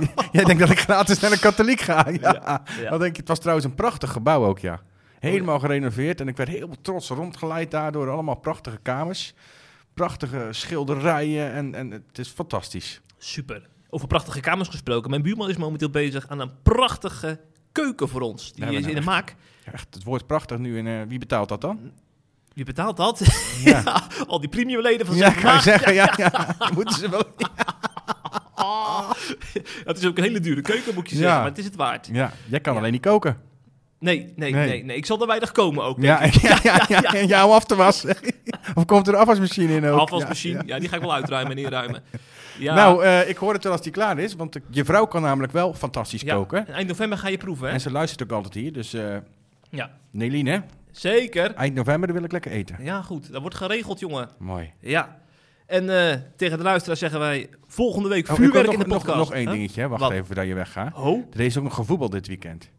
Jij 0.31 0.43
denkt 0.43 0.61
dat 0.61 0.69
ik 0.69 0.79
gratis 0.79 1.19
naar 1.19 1.31
een 1.31 1.39
katholiek 1.39 1.81
ga. 1.81 2.05
Ja. 2.21 2.63
Denk 2.97 3.15
je, 3.15 3.19
het 3.19 3.27
was 3.27 3.39
trouwens 3.39 3.67
een 3.67 3.75
prachtig 3.75 4.11
gebouw 4.11 4.45
ook, 4.45 4.59
ja. 4.59 4.81
Helemaal 5.19 5.59
gerenoveerd. 5.59 6.21
En 6.21 6.27
ik 6.27 6.37
werd 6.37 6.49
heel 6.49 6.69
trots 6.81 7.09
rondgeleid 7.09 7.71
daardoor. 7.71 8.09
Allemaal 8.09 8.35
prachtige 8.35 8.77
kamers. 8.81 9.33
Prachtige 9.93 10.47
schilderijen. 10.51 11.51
En, 11.53 11.75
en 11.75 11.91
het 11.91 12.17
is 12.17 12.27
fantastisch. 12.29 13.01
Super. 13.17 13.67
Over 13.89 14.07
prachtige 14.07 14.39
kamers 14.39 14.69
gesproken. 14.69 15.09
Mijn 15.09 15.21
buurman 15.21 15.49
is 15.49 15.57
momenteel 15.57 15.89
bezig 15.89 16.27
aan 16.27 16.39
een 16.39 16.51
prachtige 16.63 17.39
keuken 17.71 18.09
voor 18.09 18.21
ons. 18.21 18.53
Die 18.53 18.65
Ja, 18.65 18.77
is 18.79 18.85
in 18.85 18.95
de 18.95 19.01
maak. 19.01 19.35
Echt, 19.73 19.87
het 19.93 20.03
woord 20.03 20.27
prachtig 20.27 20.57
nu. 20.57 20.77
En 20.79 20.87
eh, 20.87 21.07
wie 21.07 21.19
betaalt 21.19 21.49
dat 21.49 21.61
dan? 21.61 21.91
Wie 22.53 22.65
betaalt 22.65 22.97
dat? 22.97 23.19
Ja. 23.63 23.81
Ja, 23.85 24.03
al 24.27 24.39
die 24.39 24.49
premiumleden 24.49 25.05
van 25.05 25.15
Ja, 25.15 25.21
Zeg 25.31 25.33
kan 25.33 25.41
je 25.41 25.53
Maar. 25.53 25.61
zeggen. 25.61 25.93
Ja, 26.01 26.13
ja. 26.17 26.55
Moeten 26.73 26.95
ze 26.95 27.09
wel. 27.09 27.23
Het 29.85 29.97
is 29.97 30.05
ook 30.05 30.17
een 30.17 30.23
hele 30.23 30.39
dure 30.39 30.61
keuken, 30.61 30.93
moet 30.93 31.09
je 31.09 31.15
zeggen. 31.15 31.37
Maar 31.37 31.47
het 31.47 31.57
is 31.57 31.65
het 31.65 31.75
waard. 31.75 32.09
Ja, 32.11 32.31
jij 32.45 32.59
kan 32.59 32.77
alleen 32.77 32.91
niet 32.91 33.01
koken. 33.01 33.37
Nee, 33.99 34.33
nee, 34.35 34.51
nee, 34.53 34.67
Nee. 34.67 34.83
nee, 34.83 34.97
Ik 34.97 35.05
zal 35.05 35.21
er 35.21 35.27
weinig 35.27 35.51
komen 35.51 35.83
ook. 35.83 36.01
Ja, 36.01 36.23
ja, 36.41 36.59
ja, 36.63 36.85
ja, 36.87 37.01
ja, 37.11 37.19
ja, 37.27 37.45
om 37.45 37.51
af 37.51 37.65
te 37.65 37.75
wassen. 37.75 38.15
Of 38.75 38.85
komt 38.85 39.07
er 39.07 39.13
een 39.13 39.19
afwasmachine 39.19 39.75
in 39.75 39.85
ook? 39.85 39.99
Afwasmachine, 39.99 40.63
ja. 40.65 40.79
die 40.79 40.89
ga 40.89 40.95
ik 40.95 41.01
wel 41.01 41.13
uitruimen 41.13 41.51
en 41.51 41.57
inruimen. 41.63 42.03
Ja, 42.59 42.75
Nou, 42.75 43.03
eh, 43.03 43.29
ik 43.29 43.37
hoor 43.37 43.53
het 43.53 43.63
wel 43.63 43.71
als 43.71 43.81
die 43.81 43.91
klaar 43.91 44.19
is, 44.19 44.35
want 44.35 44.57
je 44.69 44.85
vrouw 44.85 45.05
kan 45.05 45.21
namelijk 45.21 45.53
wel 45.53 45.73
fantastisch 45.73 46.21
ja, 46.21 46.33
koken. 46.35 46.67
Eind 46.67 46.87
november 46.87 47.17
ga 47.17 47.27
je 47.27 47.37
proeven, 47.37 47.67
hè? 47.67 47.73
En 47.73 47.81
ze 47.81 47.91
luistert 47.91 48.23
ook 48.23 48.31
altijd 48.37 48.53
hier, 48.53 48.73
dus 48.73 48.93
eh 48.93 49.15
Ja, 49.69 49.91
Neline, 50.11 50.63
zeker. 50.91 51.53
eind 51.53 51.75
november 51.75 52.13
wil 52.13 52.23
ik 52.23 52.31
lekker 52.31 52.51
eten. 52.51 52.75
Ja, 52.79 53.01
goed. 53.01 53.31
Dat 53.31 53.41
wordt 53.41 53.55
geregeld, 53.55 53.99
jongen. 53.99 54.29
Mooi. 54.37 54.71
Ja. 54.79 55.17
En 55.69 55.89
eh, 56.11 56.15
tegen 56.35 56.57
de 56.57 56.63
luisteraar 56.63 56.97
zeggen 56.97 57.19
wij 57.19 57.49
volgende 57.67 58.09
week 58.09 58.29
Oh, 58.29 58.35
vuurwerk 58.35 58.65
nog, 58.65 58.73
in 58.73 58.79
de 58.79 58.85
nog, 58.87 58.97
podcast. 58.97 59.17
nog 59.17 59.33
één 59.33 59.43
Huh? 59.43 59.51
dingetje, 59.51 59.87
wacht 59.87 60.01
Wat? 60.01 60.11
even 60.11 60.25
voordat 60.25 60.45
je 60.47 60.53
weggaat. 60.53 60.95
Oh, 60.97 61.23
Er 61.33 61.39
is 61.39 61.57
ook 61.57 61.63
nog 61.63 61.73
gevoetbald 61.73 62.11
dit 62.11 62.27
weekend. 62.27 62.69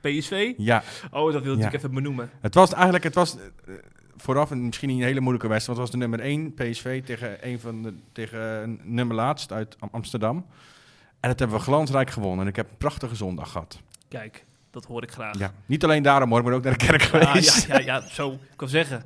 PSV? 0.00 0.52
Ja, 0.56 0.82
Oh, 1.10 1.32
dat 1.32 1.42
wil 1.42 1.54
ik 1.54 1.60
Ja. 1.60 1.72
even 1.72 1.94
benoemen. 1.94 2.30
het 2.40 2.54
was 2.54 2.72
eigenlijk, 2.72 3.04
het 3.04 3.14
was 3.14 3.36
eh, 3.36 3.74
vooraf 4.16 4.50
een, 4.50 4.66
misschien 4.66 4.88
niet 4.88 4.98
een 5.00 5.04
hele 5.04 5.20
moeilijke 5.20 5.48
wedstrijd, 5.48 5.78
want 5.78 5.90
het 5.90 6.00
was 6.00 6.10
de 6.10 6.18
nummer 6.18 6.54
1 6.54 6.54
PSV 6.54 7.02
tegen, 7.04 7.36
een 7.48 7.60
van 7.60 7.82
de, 7.82 7.94
tegen 8.12 8.78
nummer 8.82 9.16
laatst 9.16 9.52
uit 9.52 9.76
Am- 9.78 9.88
Amsterdam. 9.92 10.46
En 11.20 11.28
dat 11.30 11.38
hebben 11.38 11.56
we 11.56 11.62
glansrijk 11.62 12.10
gewonnen 12.10 12.40
en 12.40 12.46
ik 12.50 12.56
heb 12.56 12.70
een 12.70 12.76
prachtige 12.76 13.14
zondag 13.14 13.50
gehad. 13.52 13.80
Kijk, 14.08 14.44
dat 14.70 14.84
hoor 14.84 15.02
ik 15.02 15.10
graag. 15.10 15.38
Ja, 15.38 15.52
niet 15.66 15.84
alleen 15.84 16.02
daarom 16.02 16.30
hoor, 16.30 16.42
maar 16.44 16.52
ook 16.52 16.62
naar 16.62 16.78
de 16.78 16.86
kerk 16.86 17.02
geweest. 17.02 17.66
ja, 17.66 17.78
ja, 17.78 17.84
ja, 17.84 18.08
zo. 18.08 18.38
Kan 18.56 18.68
zeggen. 18.68 19.02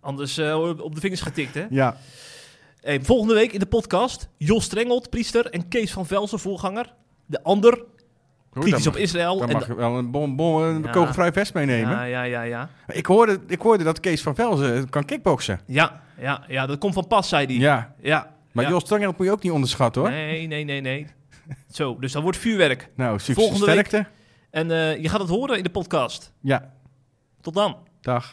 Anders 0.00 0.38
eh, 0.38 0.60
op 0.78 0.94
de 0.94 1.00
vingers 1.00 1.20
getikt, 1.20 1.54
hè? 1.54 1.66
ja. 1.70 1.96
Hey, 2.86 3.00
volgende 3.00 3.34
week 3.34 3.52
in 3.52 3.58
de 3.58 3.66
podcast 3.66 4.28
Jos 4.36 4.64
Strengelt, 4.64 5.10
priester, 5.10 5.46
en 5.50 5.68
Kees 5.68 5.92
van 5.92 6.06
Velsen, 6.06 6.38
voorganger. 6.38 6.94
De 7.26 7.42
ander, 7.42 7.82
kritisch 8.52 8.86
op 8.86 8.96
Israël. 8.96 9.38
Dan 9.38 9.48
en 9.48 9.54
mag 9.54 9.66
je 9.66 9.74
wel 9.74 9.98
een, 9.98 10.10
bom, 10.10 10.36
bom, 10.36 10.62
een 10.62 10.82
Ja. 10.82 10.90
kogelvrij 10.90 11.32
vest 11.32 11.54
meenemen. 11.54 11.90
ja, 11.90 12.02
ja, 12.02 12.22
ja, 12.22 12.42
ja. 12.42 12.70
Ik, 12.86 13.06
hoorde, 13.06 13.40
ik 13.46 13.60
hoorde 13.60 13.84
dat 13.84 14.00
Kees 14.00 14.22
van 14.22 14.34
Velzen 14.34 14.88
kan 14.90 15.04
kickboksen. 15.04 15.60
Ja, 15.66 16.02
ja, 16.18 16.44
ja, 16.48 16.66
dat 16.66 16.78
komt 16.78 16.94
van 16.94 17.06
pas, 17.06 17.28
zei 17.28 17.46
hij. 17.46 17.54
Ja, 17.56 17.94
ja. 18.00 18.34
maar 18.52 18.64
ja. 18.64 18.70
Jos 18.70 18.82
Strangel 18.82 19.14
moet 19.16 19.26
je 19.26 19.32
ook 19.32 19.42
niet 19.42 19.52
onderschatten 19.52 20.02
hoor. 20.02 20.10
Nee, 20.10 20.46
nee, 20.46 20.64
nee, 20.64 20.80
nee. 20.80 21.06
Zo, 21.70 21.98
dus 21.98 22.12
dat 22.12 22.22
wordt 22.22 22.38
vuurwerk. 22.38 22.88
Nou, 22.96 23.18
succes, 23.18 23.34
Volgende 23.44 23.66
week- 23.66 23.86
sterkte. 23.86 24.10
En 24.50 24.70
eh, 24.70 25.02
je 25.02 25.08
gaat 25.08 25.20
het 25.20 25.28
horen 25.28 25.56
in 25.56 25.62
de 25.62 25.70
podcast. 25.70 26.32
Ja, 26.40 26.72
Tot 27.40 27.54
dan. 27.54 27.76
dag. 28.00 28.32